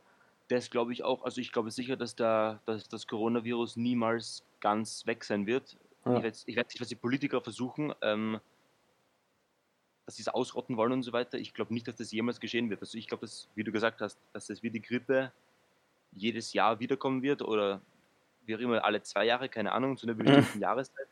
Das 0.48 0.70
glaube 0.70 0.94
ich 0.94 1.04
auch. 1.04 1.22
Also 1.24 1.42
ich 1.42 1.52
glaube 1.52 1.70
sicher, 1.70 1.96
dass, 1.96 2.16
da, 2.16 2.60
dass 2.64 2.88
das 2.88 3.06
Coronavirus 3.06 3.76
niemals 3.76 4.42
ganz 4.60 5.06
weg 5.06 5.24
sein 5.24 5.46
wird. 5.46 5.76
Ja. 6.06 6.16
Ich, 6.16 6.24
weiß, 6.24 6.44
ich 6.46 6.56
weiß 6.56 6.66
nicht, 6.68 6.80
was 6.80 6.88
die 6.88 6.94
Politiker 6.94 7.42
versuchen, 7.42 7.92
ähm, 8.00 8.40
dass 10.06 10.16
sie 10.16 10.22
es 10.22 10.28
ausrotten 10.28 10.78
wollen 10.78 10.92
und 10.92 11.02
so 11.02 11.12
weiter. 11.12 11.36
Ich 11.36 11.52
glaube 11.52 11.74
nicht, 11.74 11.86
dass 11.86 11.96
das 11.96 12.10
jemals 12.10 12.40
geschehen 12.40 12.70
wird. 12.70 12.80
Also 12.80 12.96
ich 12.96 13.06
glaube, 13.06 13.26
dass, 13.26 13.48
wie 13.54 13.64
du 13.64 13.72
gesagt 13.72 14.00
hast, 14.00 14.18
dass 14.32 14.46
das 14.46 14.62
wie 14.62 14.70
die 14.70 14.80
Grippe 14.80 15.30
jedes 16.14 16.52
Jahr 16.52 16.80
wiederkommen 16.80 17.22
wird 17.22 17.42
oder 17.42 17.80
wie 18.46 18.56
auch 18.56 18.60
immer, 18.60 18.84
alle 18.84 19.02
zwei 19.02 19.24
Jahre, 19.24 19.48
keine 19.48 19.72
Ahnung, 19.72 19.96
zu 19.96 20.06
einer 20.06 20.14
bestimmten 20.14 20.60
Jahreszeit. 20.60 21.06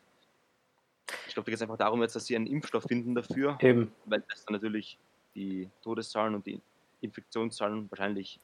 Ich 1.26 1.34
glaube, 1.34 1.46
da 1.46 1.50
geht 1.50 1.56
es 1.56 1.62
einfach 1.62 1.78
darum, 1.78 2.02
jetzt, 2.02 2.14
dass 2.14 2.26
sie 2.26 2.36
einen 2.36 2.46
Impfstoff 2.46 2.84
finden 2.84 3.14
dafür, 3.14 3.58
Eben. 3.60 3.92
weil 4.04 4.22
das 4.28 4.44
dann 4.44 4.54
natürlich 4.54 4.98
die 5.34 5.68
Todeszahlen 5.82 6.34
und 6.34 6.46
die 6.46 6.60
Infektionszahlen 7.00 7.90
wahrscheinlich 7.90 8.38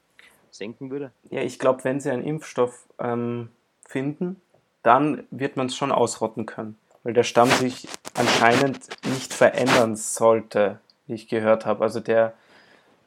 senken 0.51 0.89
würde. 0.91 1.11
Ja, 1.29 1.41
ich 1.41 1.59
glaube, 1.59 1.83
wenn 1.83 1.99
sie 1.99 2.11
einen 2.11 2.23
Impfstoff 2.23 2.87
ähm, 2.99 3.49
finden, 3.87 4.41
dann 4.83 5.27
wird 5.31 5.57
man 5.57 5.67
es 5.67 5.75
schon 5.75 5.91
ausrotten 5.91 6.45
können. 6.45 6.77
Weil 7.03 7.13
der 7.13 7.23
Stamm 7.23 7.49
sich 7.49 7.87
anscheinend 8.13 8.87
nicht 9.05 9.33
verändern 9.33 9.95
sollte, 9.95 10.79
wie 11.07 11.13
ich 11.13 11.27
gehört 11.27 11.65
habe. 11.65 11.83
Also 11.83 11.99
der, 11.99 12.33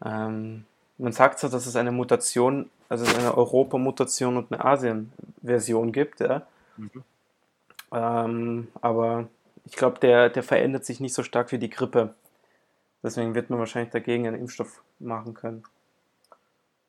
ähm, 0.04 0.64
man 0.98 1.12
sagt 1.12 1.38
so, 1.38 1.48
dass 1.48 1.66
es 1.66 1.76
eine 1.76 1.92
Mutation, 1.92 2.70
also 2.92 3.07
eine 3.07 3.35
Europa-Mutation 3.35 4.37
und 4.37 4.52
eine 4.52 4.62
Asien-Version 4.62 5.92
gibt, 5.92 6.20
ja. 6.20 6.46
Mhm. 6.76 7.02
Ähm, 7.90 8.68
aber 8.83 9.28
ich 9.64 9.76
glaube, 9.76 9.98
der, 9.98 10.28
der 10.28 10.42
verändert 10.42 10.85
sich 10.85 11.00
nicht 11.00 11.14
so 11.14 11.22
stark 11.22 11.52
wie 11.52 11.59
die 11.59 11.70
Grippe. 11.70 12.14
Deswegen 13.02 13.35
wird 13.35 13.48
man 13.48 13.59
wahrscheinlich 13.59 13.92
dagegen 13.92 14.26
einen 14.26 14.38
Impfstoff 14.38 14.83
machen 14.98 15.33
können. 15.33 15.64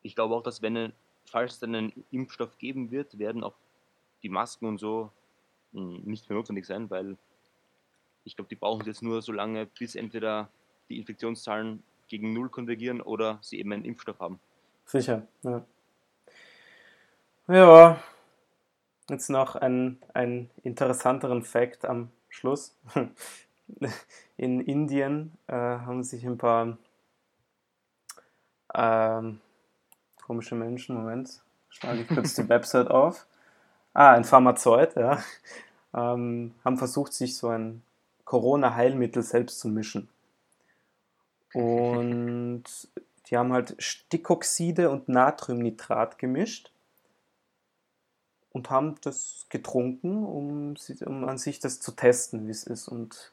Ich 0.02 0.14
glaube 0.16 0.36
auch, 0.36 0.44
dass 0.44 0.62
wenn, 0.62 0.76
es- 0.76 0.92
falls 1.26 1.54
es 1.54 1.60
dann 1.60 1.74
einen 1.74 2.06
Impfstoff 2.12 2.58
geben 2.58 2.92
wird, 2.92 3.18
werden 3.18 3.42
auch 3.42 3.56
die 4.24 4.30
Masken 4.30 4.66
und 4.66 4.80
so 4.80 5.10
mh, 5.72 6.00
nicht 6.04 6.30
mehr 6.30 6.38
notwendig 6.38 6.66
sein, 6.66 6.90
weil 6.90 7.16
ich 8.26 8.36
glaube, 8.36 8.50
die 8.50 8.56
brauchen 8.56 8.82
es 8.82 8.88
jetzt 8.88 9.04
nur 9.04 9.22
so 9.22 9.32
lange, 9.32 9.68
bis 9.80 9.96
entweder 9.96 10.50
die 10.90 10.98
Infektionszahlen 10.98 11.82
gegen 12.10 12.34
Null 12.34 12.50
konvergieren 12.50 13.00
oder 13.00 13.40
sie 13.42 13.58
eben 13.60 13.72
einen 13.72 13.86
Impfstoff 13.86 14.20
haben. 14.20 14.42
Sicher, 14.86 15.26
ja. 15.44 15.64
Ja, 17.48 18.02
jetzt 19.10 19.30
noch 19.30 19.58
ein, 19.58 20.02
ein 20.14 20.50
interessanteren 20.64 21.44
Fact 21.44 21.84
am 21.84 22.10
Schluss. 22.30 22.74
In 24.38 24.62
Indien 24.62 25.38
äh, 25.48 25.54
haben 25.54 26.04
sich 26.04 26.26
ein 26.26 26.38
paar 26.38 26.78
ähm, 28.74 29.42
komische 30.26 30.56
Menschen, 30.56 30.96
Moment, 30.96 31.42
schlage 31.68 32.04
ich 32.04 32.08
kurz 32.08 32.34
die 32.36 32.48
Website 32.50 32.90
auf. 32.90 33.28
Ah, 33.94 34.14
ein 34.14 34.24
Pharmazeut, 34.24 34.96
ja, 34.96 35.22
ähm, 35.94 36.56
haben 36.64 36.78
versucht, 36.78 37.12
sich 37.12 37.36
so 37.36 37.50
ein 37.50 37.84
Corona-Heilmittel 38.24 39.22
selbst 39.22 39.60
zu 39.60 39.68
mischen. 39.68 40.08
Und 41.54 42.64
die 43.28 43.38
haben 43.38 43.52
halt 43.52 43.76
Stickoxide 43.80 44.90
und 44.90 45.10
Natriumnitrat 45.10 46.18
gemischt 46.18 46.73
und 48.54 48.70
haben 48.70 48.96
das 49.02 49.46
getrunken, 49.50 50.24
um, 50.24 50.76
um 51.06 51.28
an 51.28 51.38
sich 51.38 51.60
das 51.60 51.80
zu 51.82 51.92
testen, 51.92 52.48
wie 52.48 52.52
es 52.52 52.64
ist. 52.64 52.88
Und 52.88 53.32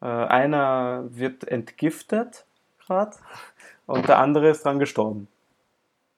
äh, 0.00 0.06
einer 0.06 1.04
wird 1.08 1.44
entgiftet 1.48 2.44
gerade 2.78 3.16
und 3.86 4.06
der 4.06 4.18
andere 4.18 4.50
ist 4.50 4.64
dran 4.64 4.78
gestorben. 4.78 5.26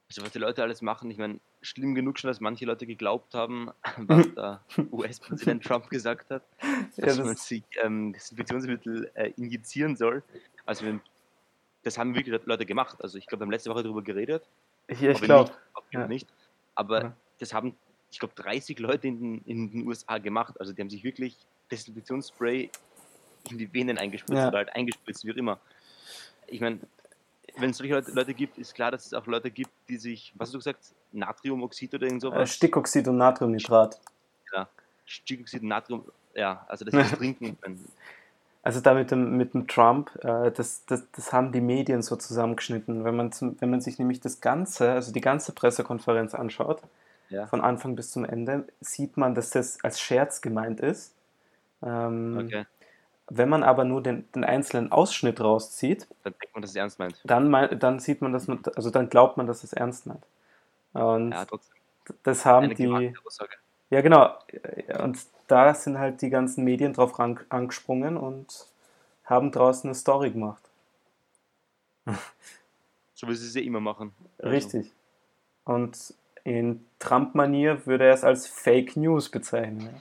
Also 0.08 0.22
was 0.22 0.30
die 0.32 0.38
Leute 0.38 0.62
alles 0.62 0.82
machen, 0.82 1.10
ich 1.10 1.18
meine, 1.18 1.40
schlimm 1.62 1.94
genug 1.94 2.18
schon, 2.18 2.28
dass 2.28 2.40
manche 2.40 2.64
Leute 2.64 2.86
geglaubt 2.86 3.34
haben, 3.34 3.70
was 3.98 4.34
der 4.34 4.60
US-Präsident 4.92 5.64
Trump 5.64 5.88
gesagt 5.88 6.30
hat, 6.30 6.42
Ja, 6.96 7.06
dass 7.06 7.16
das- 7.16 7.26
man 7.26 7.36
sich 7.36 7.64
ähm, 7.82 8.12
Desinfektionsmittel 8.12 9.10
äh, 9.14 9.30
injizieren 9.36 9.96
soll. 9.96 10.22
Also 10.64 10.84
das 11.84 11.96
haben 11.98 12.14
wirklich 12.16 12.40
Leute 12.44 12.66
gemacht. 12.66 12.98
Also 13.00 13.18
ich 13.18 13.26
glaube, 13.26 13.42
wir 13.42 13.44
haben 13.46 13.52
letzte 13.52 13.70
Woche 13.70 13.84
darüber 13.84 14.02
geredet. 14.02 14.48
Ich, 14.88 15.02
ich 15.02 15.20
glaube, 15.22 15.52
ja. 15.92 16.08
nicht. 16.08 16.28
Aber 16.74 17.02
Ja. 17.02 17.16
das 17.38 17.52
haben, 17.54 17.76
ich 18.16 18.20
glaube, 18.20 18.34
30 18.34 18.78
Leute 18.78 19.08
in, 19.08 19.20
den- 19.20 19.42
in 19.44 19.70
den 19.70 19.86
USA 19.86 20.16
gemacht. 20.16 20.58
Also 20.58 20.72
die 20.72 20.80
haben 20.80 20.88
sich 20.88 21.04
wirklich 21.04 21.36
Desinfektionsspray 21.70 22.70
in 23.50 23.58
die 23.58 23.70
Venen 23.74 23.98
eingespritzt 23.98 24.38
Ja. 24.38 24.48
oder 24.48 24.56
halt 24.58 24.74
eingespritzt, 24.74 25.22
wie 25.26 25.32
auch 25.32 25.36
immer. 25.36 25.58
Ich 26.46 26.62
meine, 26.62 26.80
wenn 27.58 27.70
es 27.70 27.76
solche 27.76 27.92
Leute, 28.12 28.32
gibt, 28.32 28.56
ist 28.56 28.74
klar, 28.74 28.90
dass 28.90 29.04
es 29.04 29.12
auch 29.12 29.26
Leute 29.26 29.50
gibt, 29.50 29.70
die 29.90 29.98
sich, 29.98 30.32
was 30.36 30.48
hast 30.48 30.54
du 30.54 30.58
gesagt, 30.60 30.94
Natriumoxid 31.12 31.92
oder 31.94 32.06
irgend 32.06 32.22
äh, 32.22 32.26
sowas? 32.26 32.54
Stickoxid 32.54 33.06
und 33.08 33.18
Natriumnitrat. 33.18 34.00
Ja, 34.54 34.66
Stickoxid, 35.04 35.62
Natrium, 35.62 36.04
ja, 36.34 36.64
also 36.68 36.84
das 36.86 36.94
ist 37.12 37.18
Trinken. 37.18 37.58
Also 38.62 38.80
da 38.80 38.94
mit 38.94 39.10
dem, 39.10 39.36
mit 39.36 39.52
dem 39.52 39.68
Trump, 39.68 40.10
äh, 40.24 40.50
das, 40.52 40.86
das, 40.86 41.04
das 41.12 41.32
haben 41.34 41.52
die 41.52 41.60
Medien 41.60 42.00
so 42.00 42.16
zusammengeschnitten. 42.16 43.04
Wenn 43.04 43.14
man, 43.16 43.30
wenn 43.60 43.70
man 43.70 43.82
sich 43.82 43.98
nämlich 43.98 44.20
das 44.20 44.40
Ganze, 44.40 44.90
also 44.92 45.12
die 45.12 45.20
ganze 45.20 45.52
Pressekonferenz 45.52 46.34
anschaut, 46.34 46.80
Ja. 47.28 47.46
von 47.46 47.60
Anfang 47.60 47.96
bis 47.96 48.10
zum 48.10 48.24
Ende, 48.24 48.66
sieht 48.80 49.16
man, 49.16 49.34
dass 49.34 49.50
das 49.50 49.82
als 49.84 50.00
Scherz 50.00 50.40
gemeint 50.40 50.80
ist. 50.80 51.14
Ähm, 51.82 52.38
Okay, 52.46 52.66
Wenn 53.28 53.48
man 53.48 53.62
aber 53.62 53.84
nur 53.84 54.02
den, 54.02 54.30
den 54.32 54.44
einzelnen 54.44 54.92
Ausschnitt 54.92 55.40
rauszieht, 55.40 56.06
dann 56.22 56.34
denkt 56.40 56.54
man, 56.54 56.62
dass 56.62 56.70
es 56.70 56.76
ernst 56.76 56.98
meint. 56.98 57.20
dann, 57.24 57.48
mei- 57.50 57.68
dann 57.68 57.98
sieht 57.98 58.22
man, 58.22 58.32
dass 58.32 58.46
man, 58.46 58.60
also 58.76 58.90
dann 58.90 59.08
glaubt 59.08 59.36
man, 59.36 59.46
dass 59.46 59.64
es 59.64 59.72
ernst 59.72 60.06
meint. 60.06 60.24
Und 60.92 61.32
Ja, 61.32 61.44
trotzdem 61.44 61.76
das 62.22 62.44
haben 62.46 62.66
eine 62.66 62.74
die, 62.74 63.12
ja 63.90 64.00
genau, 64.00 64.38
und 65.02 65.18
da 65.48 65.74
sind 65.74 65.98
halt 65.98 66.22
die 66.22 66.30
ganzen 66.30 66.62
Medien 66.64 66.92
drauf 66.92 67.18
angesprungen 67.18 68.16
und 68.16 68.66
haben 69.24 69.50
draußen 69.50 69.88
eine 69.88 69.94
Story 69.94 70.30
gemacht. 70.30 70.62
So 73.14 73.26
wie 73.28 73.34
sie 73.34 73.48
es 73.48 73.54
ja 73.54 73.62
immer 73.62 73.80
machen. 73.80 74.14
Also, 74.38 74.50
Richtig. 74.50 74.92
Und 75.64 76.14
in 76.46 76.86
Trump-Manier 77.00 77.86
würde 77.86 78.04
er 78.06 78.14
es 78.14 78.22
als 78.22 78.46
Fake 78.46 78.96
News 78.96 79.28
bezeichnen. 79.28 80.00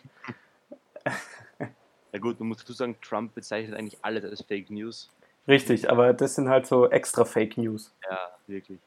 ja. 2.14 2.20
Gut, 2.20 2.40
man 2.40 2.50
muss 2.50 2.60
dazu 2.60 2.74
sagen, 2.74 2.96
Trump 3.02 3.34
bezeichnet 3.34 3.78
eigentlich 3.78 3.98
alles 4.04 4.24
als 4.24 4.42
Fake 4.44 4.70
News. 4.70 5.10
Richtig, 5.48 5.90
aber 5.90 6.14
das 6.14 6.36
sind 6.36 6.48
halt 6.50 6.66
so 6.68 6.90
extra 6.90 7.26
Fake 7.26 7.58
News. 7.58 7.94
Ja, 8.10 8.30
wirklich. 8.48 8.80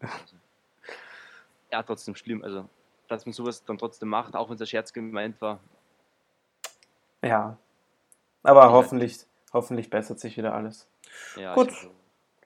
Also, 0.00 0.36
ja, 1.72 1.82
trotzdem 1.82 2.14
schlimm. 2.14 2.44
Also, 2.44 2.68
dass 3.08 3.24
man 3.26 3.32
sowas 3.32 3.64
dann 3.64 3.78
trotzdem 3.78 4.08
macht, 4.10 4.34
auch 4.36 4.48
wenn 4.48 4.54
es 4.56 4.60
ein 4.60 4.66
Scherz 4.66 4.92
gemeint 4.92 5.40
war. 5.40 5.58
Ja. 7.22 7.56
Aber 8.42 8.64
Ja. 8.64 8.70
hoffentlich, 8.72 9.18
hoffentlich 9.52 9.90
bessert 9.90 10.20
sich 10.20 10.36
wieder 10.36 10.54
alles. 10.54 10.86
Ja, 11.36 11.54
Gut. 11.54 11.70
ich- 11.70 11.88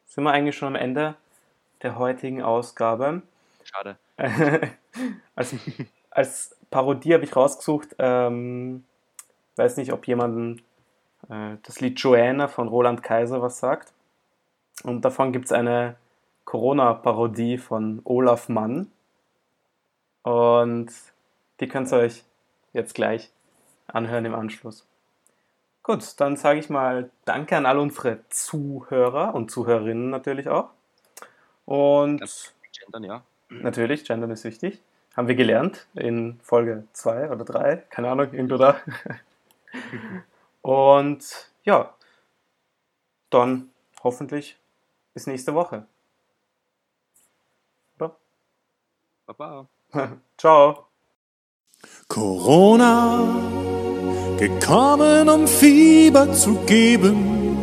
Sind 0.07 0.25
wir 0.25 0.31
eigentlich 0.33 0.57
schon 0.57 0.69
am 0.69 0.75
Ende 0.75 1.17
der 1.83 1.97
heutigen 1.99 2.43
Ausgabe. 2.43 3.23
Schade. 3.63 3.97
als, 5.35 5.55
als 6.11 6.57
Parodie 6.71 7.15
habe 7.15 7.25
ich 7.25 7.35
rausgesucht, 7.35 7.97
ähm, 7.99 8.85
weiß 9.57 9.77
nicht, 9.79 9.93
ob 9.93 10.07
jemandem 10.07 10.63
äh, 11.29 11.57
das 11.63 11.81
Lied 11.81 11.99
Joanna 11.99 12.49
von 12.49 12.69
Roland 12.69 13.03
Kaiser 13.03 13.41
was 13.43 13.59
sagt. 13.59 13.93
Und 14.83 15.05
davon 15.05 15.33
gibt 15.33 15.47
es 15.47 15.53
eine 15.53 15.97
Corona-Parodie 16.45 17.59
von 17.59 18.01
Olaf 18.05 18.49
Mann. 18.49 18.91
Und 20.23 20.91
die 21.61 21.69
könnt 21.69 21.93
ihr 21.93 21.99
euch 21.99 22.25
jetzt 22.73 22.95
gleich 22.95 23.31
anhören 23.87 24.25
im 24.25 24.35
Anschluss. 24.35 24.87
Gut, 25.83 26.21
dann 26.21 26.37
sage 26.37 26.61
ich 26.61 26.69
mal 26.69 27.11
Danke 27.25 27.57
an 27.57 27.67
all 27.67 27.79
unsere 27.79 28.21
Zuhörer 28.29 29.35
und 29.35 29.51
Zuhörerinnen 29.51 30.11
natürlich 30.11 30.49
auch. 30.49 30.71
Und 31.65 32.23
Gendern, 32.73 33.05
ja. 33.05 33.23
Natürlich, 33.51 34.05
Gendern 34.05 34.31
ist 34.31 34.45
wichtig. 34.45 34.81
Haben 35.17 35.27
wir 35.27 35.35
gelernt 35.35 35.89
in 35.95 36.39
Folge 36.43 36.85
2 36.93 37.31
oder 37.31 37.45
3, 37.45 37.77
keine 37.91 38.11
Ahnung, 38.11 38.33
irgendwo 38.33 38.57
da. 38.57 38.77
Und 40.63 41.51
ja, 41.65 41.95
dann 43.29 43.71
hoffentlich 44.05 44.57
bis 45.13 45.27
nächste 45.27 45.53
Woche. 45.55 45.87
Oder? 47.97 48.17
Baba. 49.27 49.67
Ciao. 50.39 50.87
Corona, 52.09 53.25
gekommen 54.39 55.29
um 55.29 55.49
Fieber 55.49 56.33
zu 56.33 56.55
geben, 56.67 57.57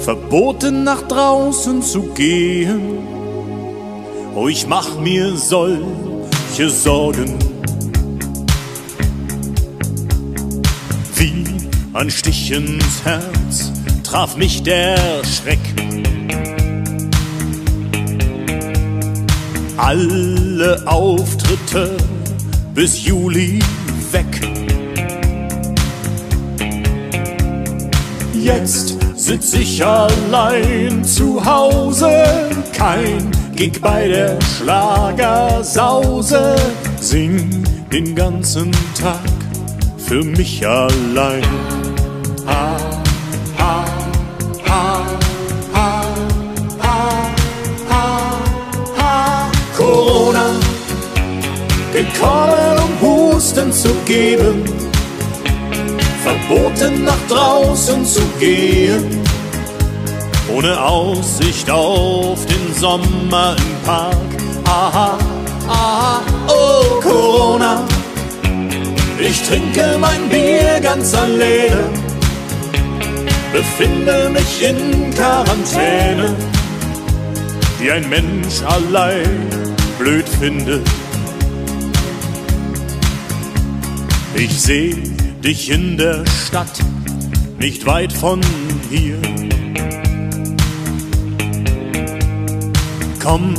verboten 0.00 0.84
nach 0.84 1.02
draußen 1.02 1.80
zu 1.80 2.12
gehen. 2.12 3.17
Oh, 4.34 4.48
ich 4.48 4.66
mach 4.66 4.98
mir 5.00 5.36
solche 5.36 6.70
Sorgen. 6.70 7.38
Wie 11.16 11.44
ein 11.94 12.10
Stich 12.10 12.50
ins 12.52 13.04
Herz 13.04 13.72
traf 14.04 14.36
mich 14.36 14.62
der 14.62 14.96
Schreck. 15.24 15.58
alle 19.78 20.82
Auftritte 20.86 21.96
bis 22.74 23.06
Juli 23.06 23.58
weg. 24.10 24.26
Jetzt 28.34 28.96
sitz 29.16 29.54
ich 29.54 29.84
allein 29.84 31.02
zu 31.04 31.42
Hause, 31.42 32.10
kein 32.76 33.30
Gig 33.58 33.80
bei 33.80 34.06
der 34.06 34.38
Schlagersause, 34.56 36.54
sing 37.00 37.64
den 37.92 38.14
ganzen 38.14 38.70
Tag 38.94 39.18
für 39.96 40.22
mich 40.22 40.64
allein. 40.64 41.42
Ha, 42.46 42.76
ha, 43.58 43.84
ha, 44.64 45.04
ha, 45.74 46.04
ha, 46.80 47.02
ha, 47.90 48.30
ha. 48.96 49.50
Corona, 49.76 50.50
gekommen 51.92 52.78
um 52.78 52.92
Husten 53.02 53.72
zu 53.72 53.92
geben, 54.06 54.62
verboten 56.22 57.02
nach 57.02 57.26
draußen 57.28 58.06
zu 58.06 58.22
gehen, 58.38 59.17
ohne 60.54 60.80
Aussicht 60.80 61.70
auf 61.70 62.44
den 62.46 62.74
Sommer 62.74 63.56
im 63.56 63.84
Park. 63.84 64.16
Aha, 64.64 65.18
aha, 65.66 66.22
oh 66.48 67.00
Corona, 67.00 67.82
ich 69.18 69.42
trinke 69.42 69.96
mein 70.00 70.28
Bier 70.28 70.80
ganz 70.82 71.14
alleine, 71.14 71.84
befinde 73.52 74.30
mich 74.30 74.62
in 74.62 75.14
Quarantäne, 75.14 76.34
die 77.80 77.90
ein 77.90 78.08
Mensch 78.08 78.62
allein 78.66 79.48
blöd 79.98 80.28
findet. 80.28 80.86
Ich 84.34 84.60
seh 84.60 84.94
dich 85.42 85.70
in 85.70 85.96
der 85.96 86.24
Stadt, 86.46 86.78
nicht 87.58 87.86
weit 87.86 88.12
von 88.12 88.40
hier. 88.90 89.18
Komm 93.30 93.52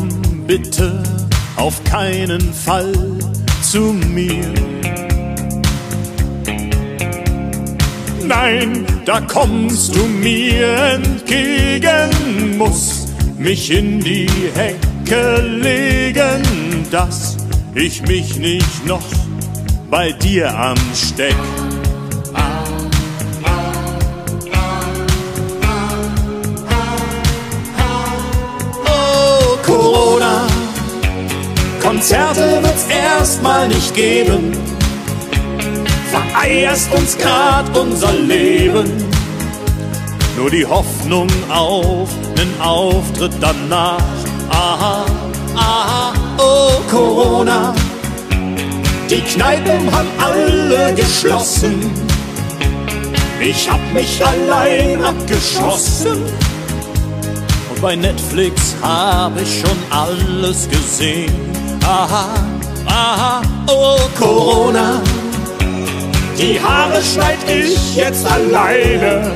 bitte 0.47 1.03
auf 1.55 1.83
keinen 1.83 2.41
Fall 2.51 2.91
zu 3.61 3.93
mir. 3.93 4.51
Nein, 8.25 8.83
da 9.05 9.21
kommst 9.21 9.95
du 9.95 10.07
mir 10.07 10.75
entgegen, 10.95 12.57
muss 12.57 13.09
mich 13.37 13.69
in 13.69 13.99
die 13.99 14.27
Hecke 14.55 15.39
legen, 15.39 16.41
dass 16.89 17.37
ich 17.75 18.01
mich 18.07 18.39
nicht 18.39 18.87
noch 18.87 19.05
bei 19.91 20.11
dir 20.13 20.51
ansteck. 20.57 21.35
Konzerte 31.99 32.63
wird's 32.63 32.85
erstmal 32.87 33.67
nicht 33.67 33.93
geben. 33.93 34.57
Vereierst 36.09 36.89
uns 36.93 37.17
grad 37.17 37.77
unser 37.77 38.13
Leben. 38.13 38.89
Nur 40.37 40.49
die 40.49 40.65
Hoffnung 40.65 41.27
auf 41.49 42.07
nen 42.37 42.61
Auftritt 42.61 43.33
danach. 43.41 44.01
Aha, 44.49 45.05
aha, 45.57 46.13
oh 46.37 46.79
Corona. 46.89 47.75
Die 49.09 49.19
Kneipen 49.19 49.91
haben 49.91 50.07
alle 50.19 50.93
geschlossen. 50.93 51.91
Ich 53.41 53.69
hab 53.69 53.81
mich 53.93 54.25
allein 54.25 55.03
abgeschossen. 55.03 56.23
Und 57.69 57.81
bei 57.81 57.97
Netflix 57.97 58.73
hab 58.81 59.37
ich 59.41 59.59
schon 59.59 59.77
alles 59.89 60.69
gesehen. 60.69 61.58
Aha, 61.89 62.29
aha, 62.85 63.41
oh 63.65 63.97
Corona. 64.15 65.01
Die 66.37 66.59
Haare 66.61 67.01
schneid 67.01 67.39
ich 67.47 67.95
jetzt 67.95 68.27
alleine. 68.27 69.31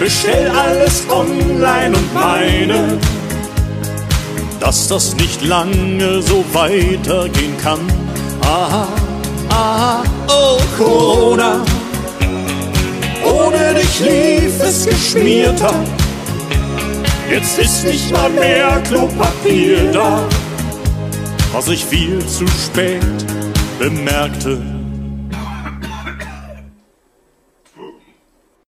Bestell 0.00 0.50
alles 0.50 1.04
online 1.08 1.96
und 1.96 2.12
meine, 2.12 2.98
dass 4.58 4.88
das 4.88 5.14
nicht 5.14 5.40
lange 5.42 6.20
so 6.22 6.44
weitergehen 6.52 7.56
kann. 7.62 7.78
Aha, 8.42 8.88
aha, 9.48 10.02
oh 10.26 10.58
Corona. 10.76 11.60
Ohne 13.24 13.74
dich 13.74 14.00
lief 14.00 14.60
es 14.60 14.86
geschmierter. 14.86 15.72
Jetzt 17.30 17.60
ist 17.60 17.84
nicht 17.84 18.10
mal 18.10 18.28
mehr 18.28 18.82
Klopapier 18.88 19.92
da. 19.92 20.24
Was 21.52 21.68
ich 21.68 21.84
viel 21.84 22.24
zu 22.26 22.46
spät 22.48 23.04
bemerkte, 23.78 24.58